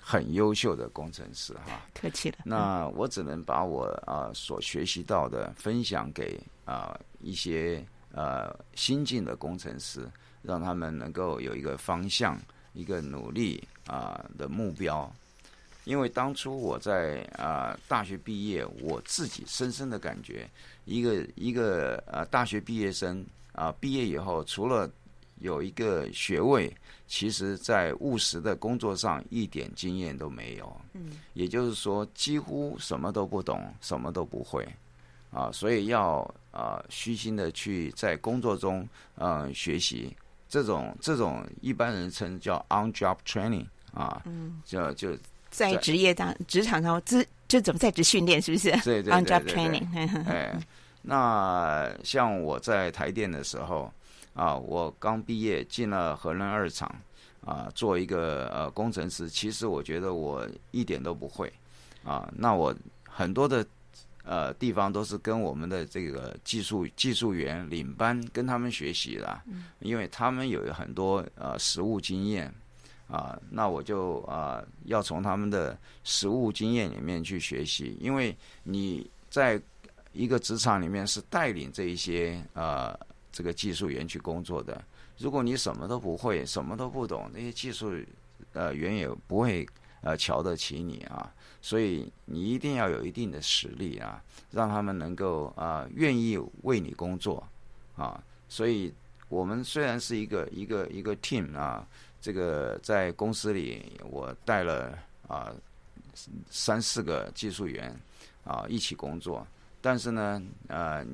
[0.08, 2.36] 很优秀的工程师哈，客气了。
[2.44, 10.08] 那我只能把我啊所学习到的分享给啊一些呃新进的工程师，
[10.42, 12.40] 让他们能够有一个方向、
[12.72, 15.12] 一个努力啊的目标。
[15.86, 20.50] 因为当初我在啊大学毕业，我自己深深的感觉，
[20.84, 24.90] 一个一个啊大学毕业生啊毕业以后，除了
[25.38, 26.74] 有一个学位，
[27.06, 30.80] 其实在务实的工作上一点经验都没有。
[30.94, 34.66] 嗯，也就是说，几乎什么都不懂，什么都不会，
[35.30, 38.86] 啊，所以要啊虚心的去在工作中
[39.18, 40.14] 嗯学习。
[40.48, 45.16] 这种这种一般人称叫 on job training 啊，嗯，就就
[45.56, 48.70] 在职业当职场上职就怎么在职训练，是不是？
[48.84, 50.26] 对对对对 on job training。
[50.28, 50.58] 哎，
[51.02, 53.92] 那像我在台电的时候。
[54.36, 56.94] 啊，我刚毕业进了核能二厂，
[57.42, 59.30] 啊，做一个呃工程师。
[59.30, 61.50] 其实我觉得我一点都不会，
[62.04, 63.66] 啊，那我很多的
[64.24, 69.40] 呃地方都是跟我们的这个技术技术员领班跟他们学习的，
[69.78, 72.54] 因为他们有很多呃实务经验，
[73.08, 79.60] 啊，那我就啊要从他们的实务经验里面去学习，因为你在
[80.12, 82.98] 一个职场里面是带领这一些呃。
[83.32, 84.82] 这个技术员去工作的，
[85.18, 87.92] 如果你什么都不会，什么都不懂，那些技术
[88.54, 89.68] 呃员也不会
[90.00, 91.30] 呃瞧得起你啊。
[91.60, 97.46] 所以你一定要有一定的实力啊，让他们能够啊、愿意为你工作
[97.94, 98.18] 啊。
[98.48, 98.90] 所以
[99.28, 101.86] 我们虽然是一个一个一个 team 啊，
[102.26, 104.98] 这个在公司里我带了
[105.28, 105.54] 啊
[106.50, 107.94] 三四个技术员
[108.42, 109.46] 啊一起工作，
[109.80, 111.06] 但是呢呃。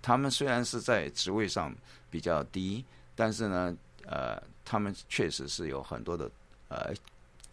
[0.00, 1.74] 他们虽然是在职位上
[2.08, 2.84] 比较低，
[3.16, 3.76] 但是呢，
[4.06, 6.30] 呃，他们确实是有很多的
[6.68, 6.94] 呃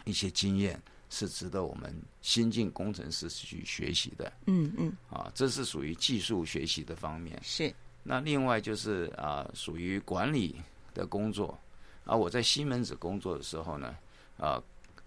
[0.05, 0.79] 一些经验，
[1.09, 4.31] 是值得我们新进工程师去学习的。
[4.45, 7.35] 嗯嗯，啊，这是属于技术学习的方面。
[7.41, 7.73] 是。
[8.03, 10.61] 那另外就是啊，属于管理
[10.93, 11.57] 的工作。
[12.09, 13.95] 啊，我在西门子工作的时候呢，
[14.37, 14.61] 啊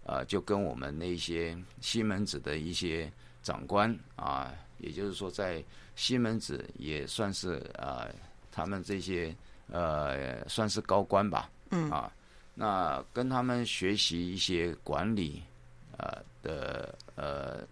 [0.07, 3.11] 啊，就跟我们那些西门子的一些
[3.43, 4.53] 长官啊。
[4.79, 5.63] 也就是说，在
[5.95, 8.09] 西门子也算是啊，
[8.51, 9.33] 他们这些
[9.69, 11.49] 呃，算是高官吧。
[11.71, 12.13] 嗯啊，
[12.53, 15.41] 那跟他们学习一些管理
[15.97, 17.65] 啊的呃，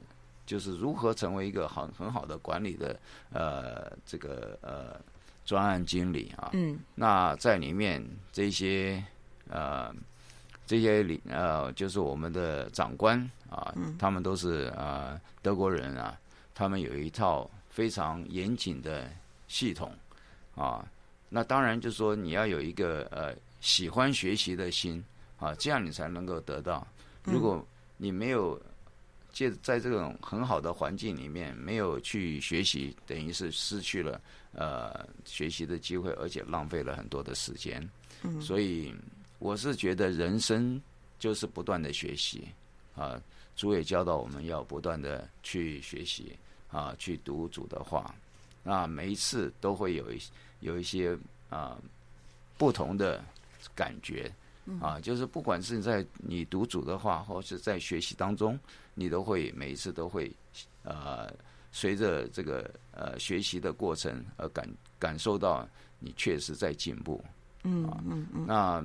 [0.46, 2.96] 就是如何成为一个好很好的管理的
[3.32, 5.00] 呃这个呃
[5.44, 6.50] 专案经理啊。
[6.52, 6.78] 嗯。
[6.94, 8.00] 那在里面
[8.30, 9.04] 这些
[9.51, 9.94] 呃
[10.66, 13.18] 这些领呃，就是我们的长官
[13.51, 16.18] 啊，他们都是呃德国人啊。
[16.55, 19.11] 他们有一套非常严谨的
[19.48, 19.94] 系统，
[20.55, 20.86] 啊，
[21.30, 25.03] 那当然就是说你要有一个呃喜欢学习的心
[25.38, 26.86] 啊，这样你才能够得到。
[27.24, 28.61] 如果你没有
[29.32, 34.20] 借在这种很好的环境里面没有去学习，等于是失去了
[34.53, 37.88] 呃学习的机会，而且浪费了很多的时间。
[38.38, 38.94] 所以
[39.41, 40.80] 我是觉得人生
[41.18, 42.47] 就是不断的学习
[42.95, 43.20] 啊，
[43.57, 46.36] 主也教导我们要不断的去学习。
[46.72, 48.14] 啊，去读主的话，
[48.62, 50.22] 那每一次都会有一
[50.61, 51.18] 有一些
[51.49, 51.76] 啊
[52.57, 53.20] 不同的
[53.74, 54.32] 感觉
[54.80, 58.57] 啊，就是不管是在你读主的话，或是在学习当中，
[58.95, 60.30] 你都会每一次都会
[60.84, 61.28] 呃
[61.72, 64.64] 随着这个呃学习的过程而感
[64.97, 65.68] 感受到
[65.99, 67.20] 你确实在进步。
[67.64, 68.47] 嗯嗯嗯。
[68.47, 68.80] 那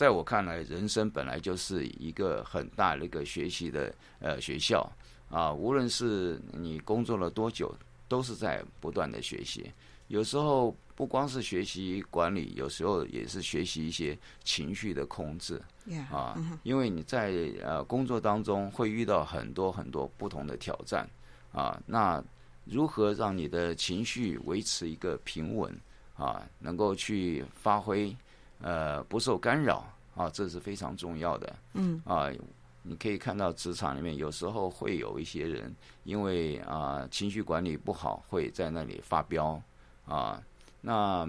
[0.00, 4.90] 在我看来，人生本来就是一个很大的一个学习的呃学校。
[5.28, 7.70] 啊，无论是你工作了多久，
[8.08, 9.70] 都是在不断的学习。
[10.08, 15.60] 有时候不光是学习管理，有时候也是学习一些情绪的控制。
[16.10, 21.06] 啊，因为你在呃工作当中会遇到很多很多不同的挑战。
[21.52, 22.24] 啊，那
[22.64, 25.78] 如何让你的情绪维持一个平稳？
[26.16, 28.16] 啊，能够去发挥，
[28.60, 29.86] 呃，不受干扰。
[30.14, 31.56] 啊，这是非常重要的。
[31.74, 32.00] 嗯。
[32.04, 32.30] 啊。
[32.82, 35.70] 你可以看到职场里面有时候会有一些人，
[36.04, 39.62] 因为啊、呃、情绪管理不好，会在那里发飙
[40.06, 40.42] 啊。
[40.80, 41.28] 那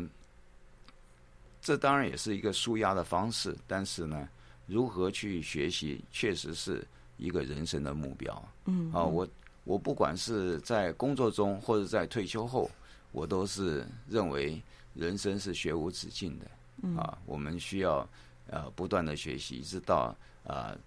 [1.62, 4.30] 这当然也是一个舒压的方式，但是呢，
[4.66, 8.34] 如何去学习，确实是一个人生的目标。
[8.64, 9.28] 嗯，嗯，啊，我
[9.66, 12.72] 我不管是在工作中或者在退休后，
[13.12, 14.60] 我都是认为
[14.94, 16.46] 人生是学无止境的。
[16.82, 18.08] 嗯、啊，我们需要
[18.48, 20.78] 呃不断的学习，直到呃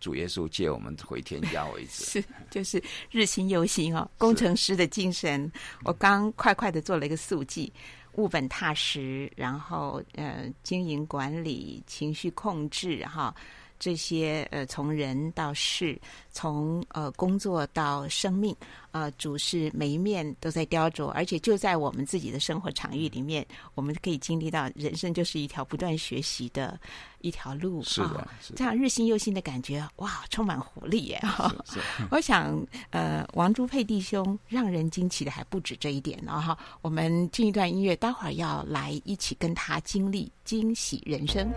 [0.00, 2.04] 主耶稣接我们回天家为止。
[2.20, 5.50] 是，就是日新又新哦，工程师的精神。
[5.84, 7.72] 我刚快快的做了一个速记：
[8.14, 13.34] 务本踏实，然后呃经营管理、情绪控制哈。
[13.82, 18.54] 这些呃，从人到事，从呃工作到生命，
[18.92, 26.78] 呃，主是每一面都在雕琢，而且就在我们自己的生活场域里面，我们可以经历到人生就是一条不断学习的
[27.22, 27.82] 一条路。
[27.82, 31.18] 是的，哦、是的，这样日新又新的感觉，哇，充满活力耶！
[31.18, 31.52] 哈，
[32.12, 36.40] 我想呃，王朱佩弟兄让人惊奇的还不止这一点呢。
[36.40, 41.50] 哈，我们进一段音乐，待会儿要来一起跟他经历惊喜人生。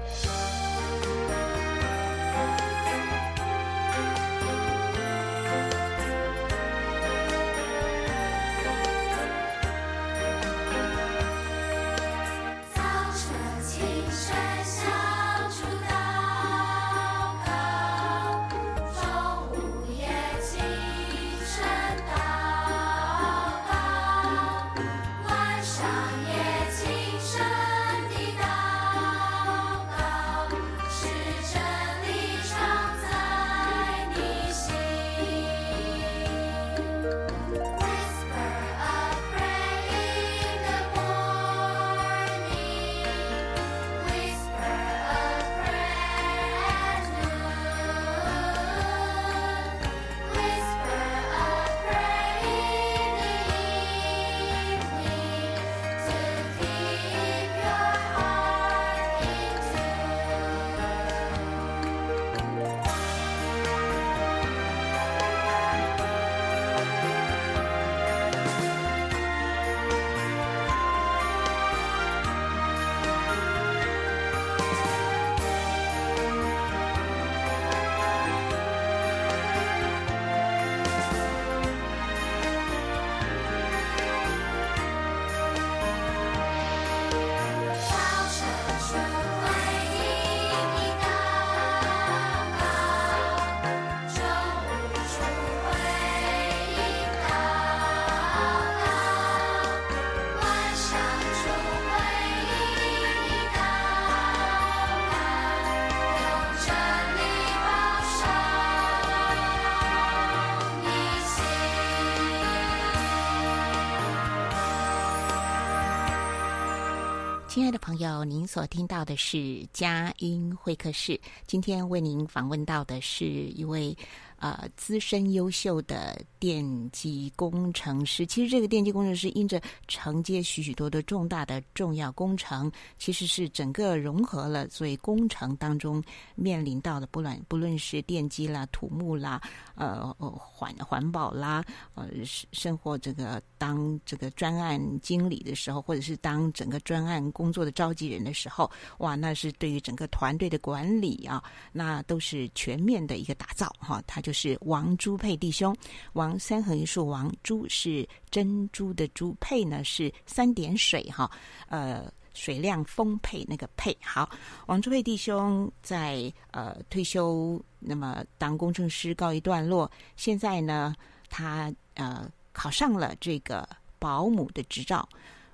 [117.56, 121.18] 亲爱的朋友，您所听到的是佳音会客室。
[121.47, 123.97] 今天为您访问到的是一位。
[124.45, 136.03] 呃，资深优秀的电机工程师，其实这个电机工程师因着承接许许多多重大的重要工程，其实是整个融合了，所以工程当中
[136.35, 139.41] 面临到的不论不论是电机啦、土木啦、
[139.73, 141.65] 呃环环保啦，
[141.95, 142.07] 呃
[142.51, 148.69] 生活这个当这个专案经理的时候，或者是当整个专案工作的召集人的时候，
[148.99, 154.21] 哇，那是对于整个团队的管理啊，那都是全面的一个打造哈，他。
[154.25, 155.73] 就是王朱佩弟兄，
[156.11, 161.31] 王三横一竖，王朱是珍珠的珠，佩呢是三点水哈，
[161.69, 163.97] 呃，水量丰沛那个沛。
[164.01, 164.29] 好，
[164.65, 170.93] 王朱佩弟兄在呃退休，那么当工程师告一段落，现在呢，
[171.29, 173.65] 他呃考上了这个
[173.97, 175.07] 保姆的执照，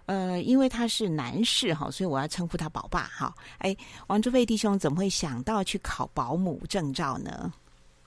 [0.08, 3.34] 呃，因为他是男士哈，所以我要称呼他宝爸哈。
[3.60, 3.78] 哎，
[4.08, 7.54] 王朱佩弟兄怎么会想到去考保姆证照呢？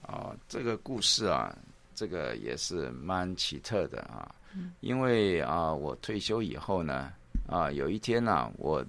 [0.06, 1.54] 啊，这个故事啊，
[1.94, 4.34] 这个也是蛮奇特的啊。
[4.80, 7.12] 因为啊，我退休以后呢，
[7.48, 8.84] 啊，有一天呢，啊，我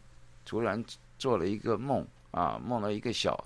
[0.45, 0.83] 突然
[1.17, 3.43] 做了一个梦啊，梦到一个小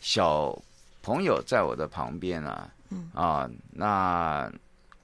[0.00, 0.54] 小
[1.00, 2.70] 朋友在我的旁边啊，
[3.14, 4.52] 啊，那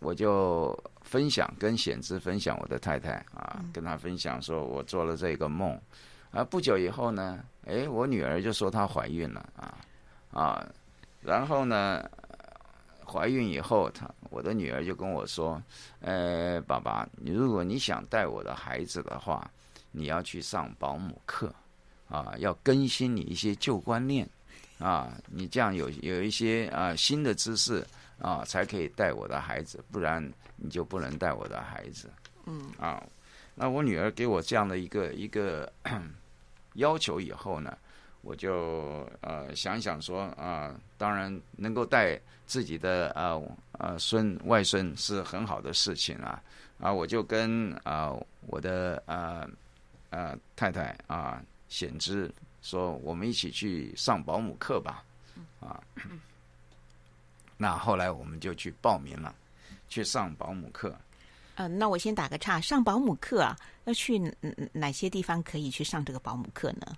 [0.01, 5.81] 我就分享跟显之分享我的太太啊，跟她分享说我做了这个梦
[6.31, 6.45] 啊。
[6.45, 9.79] 不久以后呢，哎，我女儿就说她怀孕了啊
[10.31, 10.69] 啊。
[11.29, 12.03] 然后呢，
[13.05, 15.63] 怀孕以后，她我的女儿就跟我说
[16.01, 19.51] ：“呃，爸爸，你如果你想带我的孩子的话，
[19.93, 21.55] 你要去上保姆课，
[22.09, 24.27] 啊，要更新你一些旧观念，
[24.79, 27.87] 啊，你这样有有一些啊新的知识
[28.19, 30.27] 啊，才可以带我的孩子，不然
[30.57, 32.11] 你就不能带我的孩子。”
[32.47, 33.05] 嗯，啊，
[33.55, 35.71] 那我女儿给我这样的一个一个
[36.73, 37.77] 要求以后呢，
[38.23, 43.41] 我就呃想想说啊，当然能够带自己的呃
[43.73, 46.43] 呃孙外孙是很好的事情啊
[46.81, 48.13] 啊，我就跟啊
[48.47, 49.49] 我的呃
[50.11, 52.31] 呃太太啊显之
[52.63, 55.05] 说，我们一起去上保姆课吧
[55.61, 55.81] 啊。
[57.57, 59.35] 那后来我们就去报名了，
[59.89, 60.95] 去上保姆课。
[61.57, 64.17] 嗯、那我先打个岔，上保姆课啊，要去
[64.73, 66.97] 哪些地方可以去上这个保姆课呢？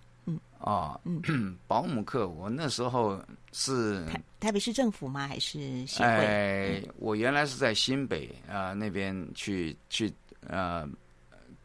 [0.61, 3.21] 嗯，哦，嗯， 保姆课，我那时候
[3.53, 5.27] 是台台北市政府吗？
[5.27, 6.09] 还是协会？
[6.09, 10.13] 哎，我原来是在新北啊、呃、那边去去
[10.47, 10.89] 呃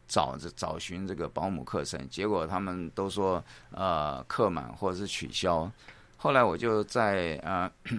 [0.08, 5.70] 找着找寻这个保姆课程，结果他们都说呃课满或者是取消，
[6.16, 7.70] 后来我就在啊。
[7.84, 7.96] 呃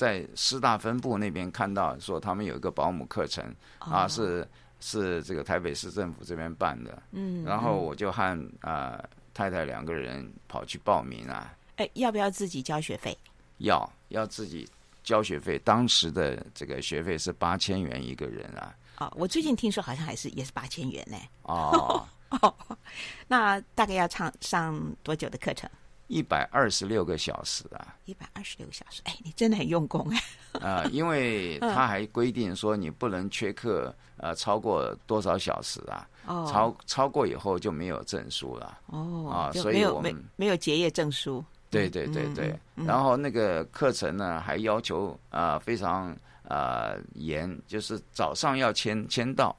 [0.00, 3.44] 在师大分部那边看到说他们有一个保姆课程
[3.80, 4.48] 啊，是
[4.80, 8.22] 是这个台北市政府这边办的，嗯，然后我就和
[8.62, 11.54] 啊、呃、太太两个人跑去报名啊。
[11.76, 13.16] 哎，要不要自己交学费？
[13.58, 14.68] 要，要自己
[15.02, 15.58] 交学费。
[15.60, 18.74] 当时的这个学费是八千元一个人啊。
[18.98, 21.16] 哦，我最近听说好像还是也是八千元呢。
[21.42, 22.06] 哦，
[23.26, 25.68] 那大概要上上多久的课程？
[26.08, 27.94] 一百二十六个小时啊！
[28.04, 30.18] 一百二十六个小时，哎，你真的很用功哎！
[30.60, 36.08] 啊、呃， 因为他还规定说你不能缺课，呃，超过多少小时啊？
[36.30, 38.78] 哦，超超过以后就没有证书了。
[38.86, 41.44] 哦，啊，所以我们没没有结业证书。
[41.68, 46.08] 对对对对，嗯嗯、然后那个课程呢，还要求啊、呃、非常
[46.48, 49.54] 啊、呃、严，就是早上要签签到，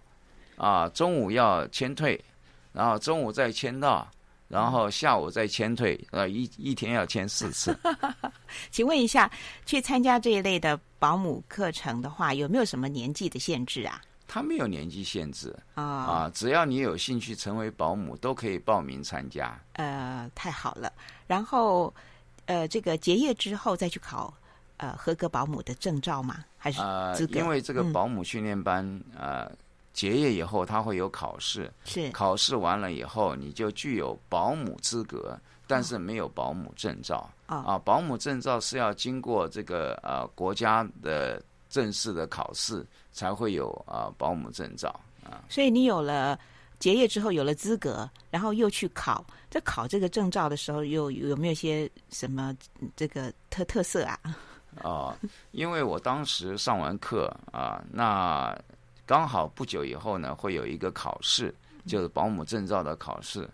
[0.55, 2.19] 啊、呃，中午要签退，
[2.71, 4.07] 然后中午再签到。
[4.51, 7.73] 然后下午再签退，呃，一一天要签四次。
[8.69, 9.31] 请问一下，
[9.65, 14.01] 去参加这一类的保姆课程的话，有没有什么年纪的限制啊？
[14.33, 19.59] 他没有年纪限制啊，啊，只要你有兴趣成为保姆，都可以报名参加。
[19.73, 20.89] 呃，太好了。
[21.27, 21.93] 然后，
[22.45, 24.33] 呃，这个结业之后再去考
[24.77, 26.45] 呃合格保姆的证照吗？
[26.57, 29.51] 还是呃，因为这个保姆训练班，嗯、呃。
[29.93, 37.29] 结业以后，他会有考试，是考试完了以后，你就具有保姆资格，但是没有保姆证照。
[37.47, 44.89] 哦、啊，保姆证照是要经过这个呃国家的正式的考试，才会有啊、呃、保姆证照
[45.23, 45.43] 啊。
[45.49, 46.39] 所以你有了
[46.79, 52.55] 结业之后有了资格，然后又去考，在考这个证照的时候，又有没有些什么
[52.95, 54.19] 这个特特色啊？
[54.83, 55.15] 哦，
[55.51, 58.57] 因为我当时上完课啊，那。
[59.03, 61.53] 刚好不久以后呢，会有一个考试，
[61.85, 63.49] 就是保姆证照的考试。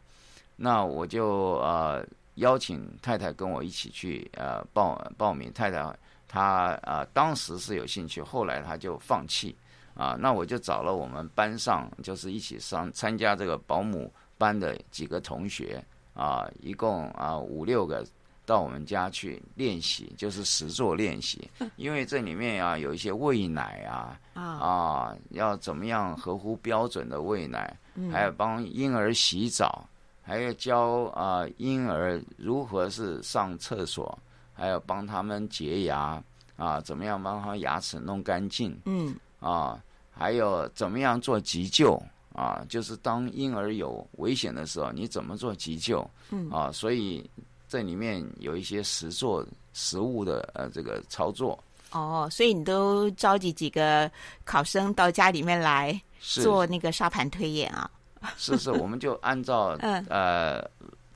[0.55, 2.05] 那我就呃
[2.35, 5.51] 邀请太太跟我一起去呃报报名。
[5.53, 5.81] 太太
[6.27, 9.55] 她啊、呃、当时是有兴趣，后来他就放弃
[9.93, 10.17] 啊。
[10.19, 18.05] 那我就找了我们班上就是一起上参加这个保姆班的几个同学啊，一共啊五六个。
[18.47, 27.77] 到我们家去练习，就是实做练习，因为这里面啊有一些喂奶啊，啊要怎么样合乎标准的喂奶，
[28.09, 29.85] 还要帮婴儿洗澡，
[30.21, 34.17] 还要教啊婴儿如何是上厕所，
[34.57, 36.21] 还有帮他们洁牙
[36.57, 39.79] 啊，怎么样帮他牙齿弄干净，嗯啊，
[40.11, 42.01] 还有怎么样做急救
[42.33, 47.29] 啊，就是当婴儿有危险的时候，你怎么做急救，嗯啊，所以。
[47.69, 54.09] 这里面有一些实做实物的呃这个操作哦，所以你都召集几个
[54.45, 57.91] 考生到家里面来做那个沙盘推演啊？
[58.37, 59.77] 是是，我们就按照
[60.07, 60.65] 呃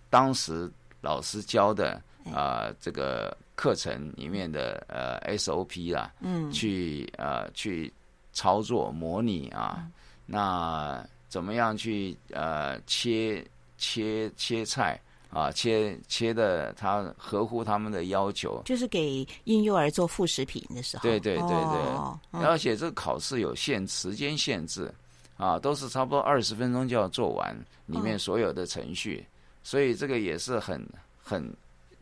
[0.10, 0.70] 当时
[1.00, 7.92] 老师教的啊、呃、这个课程里面的呃 SOP 啦，嗯，去呃去
[8.34, 9.92] 操作模拟啊，嗯、
[10.26, 13.46] 那怎么样去呃切
[13.78, 15.00] 切切菜？
[15.34, 21.04] 啊，切切的，他合乎他们的要求，就是给婴幼儿做副食品的时候。
[21.04, 24.94] 对对对对，而且这个考试有限时间限制，
[25.38, 29.32] 啊，都是差不多二十分钟就要做完里面所有的程序，哦、
[29.64, 30.86] 所以这个也是很
[31.24, 31.42] 很，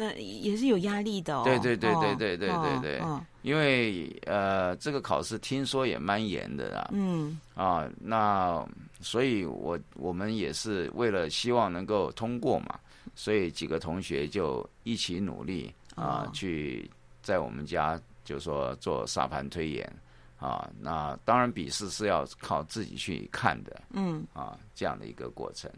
[0.01, 1.43] 那也是有压力的哦。
[1.43, 6.89] 对对对对对对对对，哦、因为呃，这个考试听说也蛮严的啦。
[6.93, 7.37] 嗯。
[7.53, 8.65] 啊，那
[9.01, 12.79] 所以我我们也是为了希望能够通过嘛。
[13.13, 16.89] 所以几个同学就一起努力啊，哦、去
[17.21, 19.93] 在我们家就说做沙盘推演
[20.37, 20.69] 啊。
[20.79, 25.69] 那当然笔试是要靠自己去看的，嗯啊，这样的一个过程。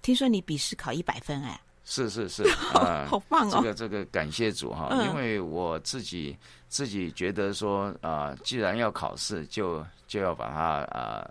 [0.00, 1.60] 听说你笔试考一百分哎？
[1.84, 2.42] 是是是
[2.74, 3.50] 啊，好棒哦！
[3.52, 6.36] 这个这个感谢主哈，嗯、因为我自己
[6.68, 10.60] 自己觉得说啊，既然要考试，就就要把它
[10.98, 11.28] 啊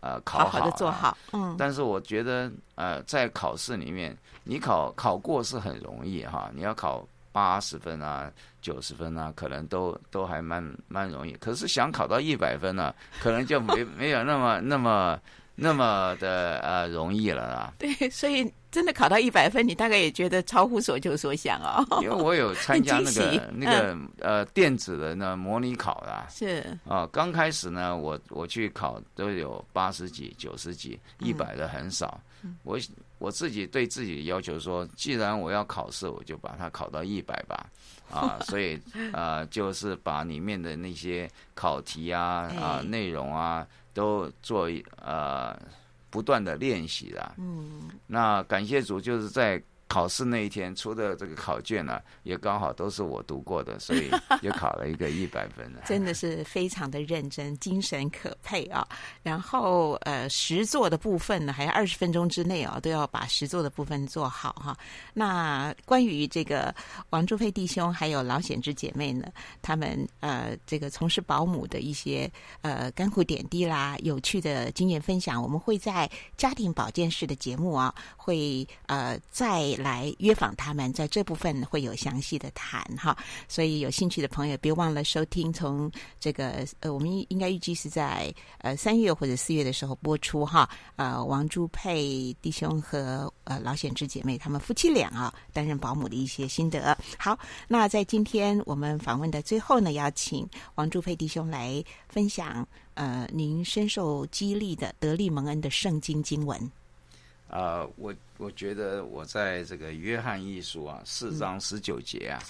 [0.00, 1.16] 啊考好，好好的做好。
[1.32, 8.30] 嗯，但是我觉得呃在考试里面，你考考过是很容易哈，你要考八十分啊、
[8.60, 11.32] 九十分啊，可能都都还蛮蛮容易。
[11.32, 15.18] 可是想考到一百分呢、啊，可能就没 没有那么那么
[15.54, 17.72] 那么的呃容易了啊。
[17.78, 18.52] 对，所以。
[18.74, 21.86] 真的考到一百分，你大概也觉得超乎所求所想哦。
[22.02, 32.20] 因为我有参加那个 那个、嗯、呃电子的那模拟考啦，是啊，刚开始呢，我我去考都有八十几、九十几、一百的很少。
[32.42, 32.76] 嗯、我
[33.18, 37.66] 我自己对自己要求说，既然我要考试，我就把它考到一百吧。
[38.10, 38.76] 啊， 所以
[39.12, 44.68] 呃，就是把里面的那些考题啊啊内容啊都做
[45.00, 45.58] 呃。
[46.10, 49.60] 不断的练习啦，嗯，那感谢主，就是在。
[49.94, 54.10] 考试那一天出的这个考卷呢、啊，也刚好都是我读过的，所以
[54.42, 55.82] 也考了一个一百分的。
[55.86, 58.84] 真的是非常的认真，精神可佩啊！
[59.22, 64.78] 然后呃，实作的部分呢，还有二十分钟之内啊，都要把实作的部分做好哈、啊。
[65.12, 66.74] 那关于这个
[67.10, 69.28] 王朱佩弟兄还有老显之姐妹呢，
[69.62, 72.28] 他们呃这个从事保姆的一些
[72.62, 79.72] 呃甘苦点滴啦，有趣的经验分享，我们会在家庭保健室的节目啊，会呃在。
[79.84, 83.14] 来约访他们，在这部分会有详细的谈哈，
[83.46, 85.52] 所以有兴趣的朋友别忘了收听。
[85.52, 90.66] 从这个呃，我们应该预计是在呃三月或者四月的时候播出哈。
[90.96, 96.96] 呃，王朱佩弟兄和呃老显之姐妹他们夫妻俩啊担任保姆的一些心得。
[97.18, 106.58] 好，那在今天我们访问的最后呢，邀请王朱佩弟兄来分享呃您深受激励的得力蒙恩的圣经经文。
[107.54, 112.42] 啊、呃，我我觉得我在这个约翰一书啊四章十九节啊，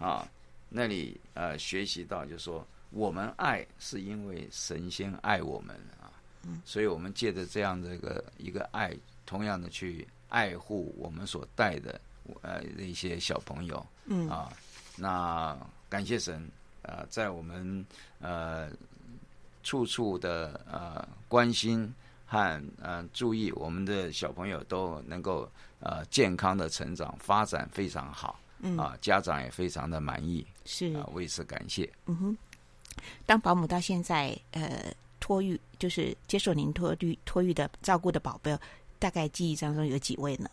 [0.00, 0.28] 嗯、啊
[0.68, 6.10] 那里呃学习到，就是说我们爱是因为神仙爱我们啊，
[6.42, 8.92] 嗯、所以我们借着这样的一个一个爱，
[9.24, 12.00] 同样的去爱护我们所带的
[12.42, 14.28] 呃一些小朋友，嗯。
[14.28, 14.52] 啊，
[14.96, 15.56] 那
[15.88, 16.42] 感谢神
[16.82, 17.86] 啊、呃，在我们
[18.18, 18.68] 呃
[19.62, 21.94] 处处的呃关心。
[22.30, 25.50] 和嗯、呃，注意我们的小朋友都能够
[25.80, 31.90] 呃健康的成长发展非常好，嗯啊，家长也非常的满意，是啊，为此感谢。
[32.04, 32.36] 嗯哼，
[33.24, 38.54] 当保姆到现在呃托育就是接受您托育托育的照顾的宝贝，
[38.98, 40.50] 大概记忆当中有几位呢？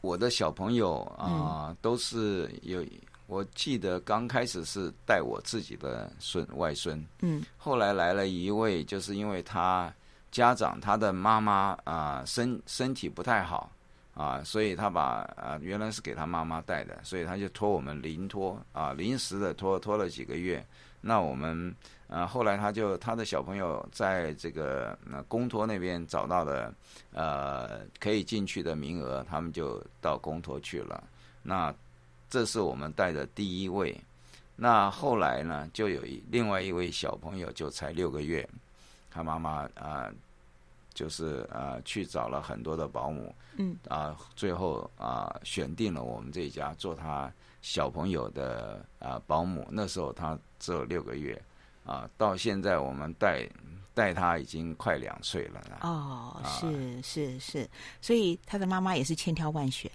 [0.00, 2.82] 我的小朋友啊、呃嗯、都是有。
[3.28, 9.92] 我记得刚开始是带我自己的孙外孙，嗯，后来来了一位，就是因为他
[10.30, 13.70] 家长他的妈妈啊、呃、身身体不太好
[14.14, 15.02] 啊，所以他把
[15.36, 20.66] 啊、呃、原来是给他妈妈带的，所以他就托我们临托啊临时的托托了几个月。
[21.02, 21.72] 那我们
[22.08, 26.74] 啊后来他就他的小朋友在这个那公托那边找到了
[27.12, 31.04] 呃可以进去的名额，他们就到公托去了。
[31.42, 31.72] 那
[32.30, 33.98] 这是我们带的第一位，
[34.54, 38.46] 那后来呢，就有一另外一位小朋友，就才六个月，
[39.10, 40.12] 他妈妈啊、呃，
[40.92, 49.66] 就是啊、呃，去找了很多的保姆，嗯，啊、呃，最后啊、呃，选定了我们这家做他小朋友的啊、呃、保姆。
[49.70, 51.34] 那时候他只有六个月，
[51.84, 53.48] 啊、呃，到现在我们带
[53.94, 55.62] 带他已经快两岁了。
[55.80, 57.68] 哦，是是是，
[58.02, 59.90] 所以他的妈妈也是千挑万选。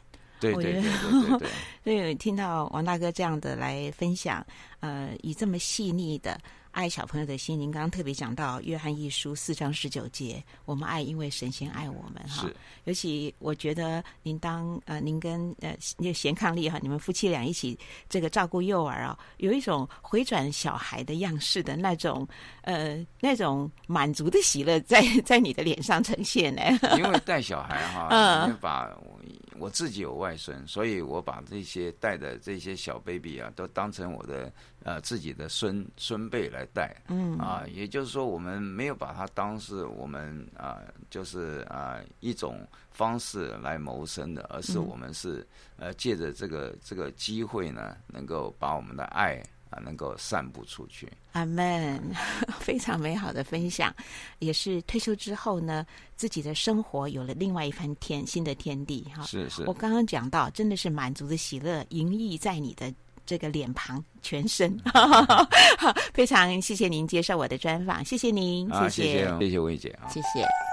[0.52, 1.50] 对对对对对，对，
[1.84, 4.46] 所以 听到王大哥这样的来分享，
[4.82, 6.40] 呃，以这么细腻的
[6.72, 12.50] 爱小朋友的心，您刚刚特别讲到约翰一书四章十九节，我们爱因为神先爱我们哈。
[12.86, 17.78] 尤其我觉得您当呃您跟呃那个贤伉俪哈，你们夫妻俩一起
[18.10, 22.28] 这个照顾幼儿啊，有一种回转小孩的样式的那种
[22.64, 26.62] 呃那种满足的喜乐在在你的脸上呈现呢。
[26.98, 28.90] 因为带小孩哈，嗯，把。
[29.60, 34.52] 我自己有外孙，所以我把这些带的这些小 baby 啊，都当成我的
[34.84, 36.96] 呃自己的孙孙辈来带。
[37.08, 45.46] 嗯啊，也就是说，我们没有把它当是我们啊，就是啊一种方式来谋生的，而是我们是
[45.78, 49.42] 呃借着这个这个机会呢，能够把我们的爱。
[49.84, 52.02] 能够散布出去，阿门！
[52.60, 53.94] 非常美好的分享，
[54.40, 59.24] 也是退休之后呢，自己的生活有了另外一番天新的天地哈。
[59.24, 62.94] 是是，我刚刚讲到，真的是满足的喜乐盈溢在你的
[63.26, 64.78] 这个脸庞、全身。
[66.14, 70.73] 非常谢谢您接受我的专访，谢谢您，谢谢，谢谢，谢谢薇姐啊，谢谢。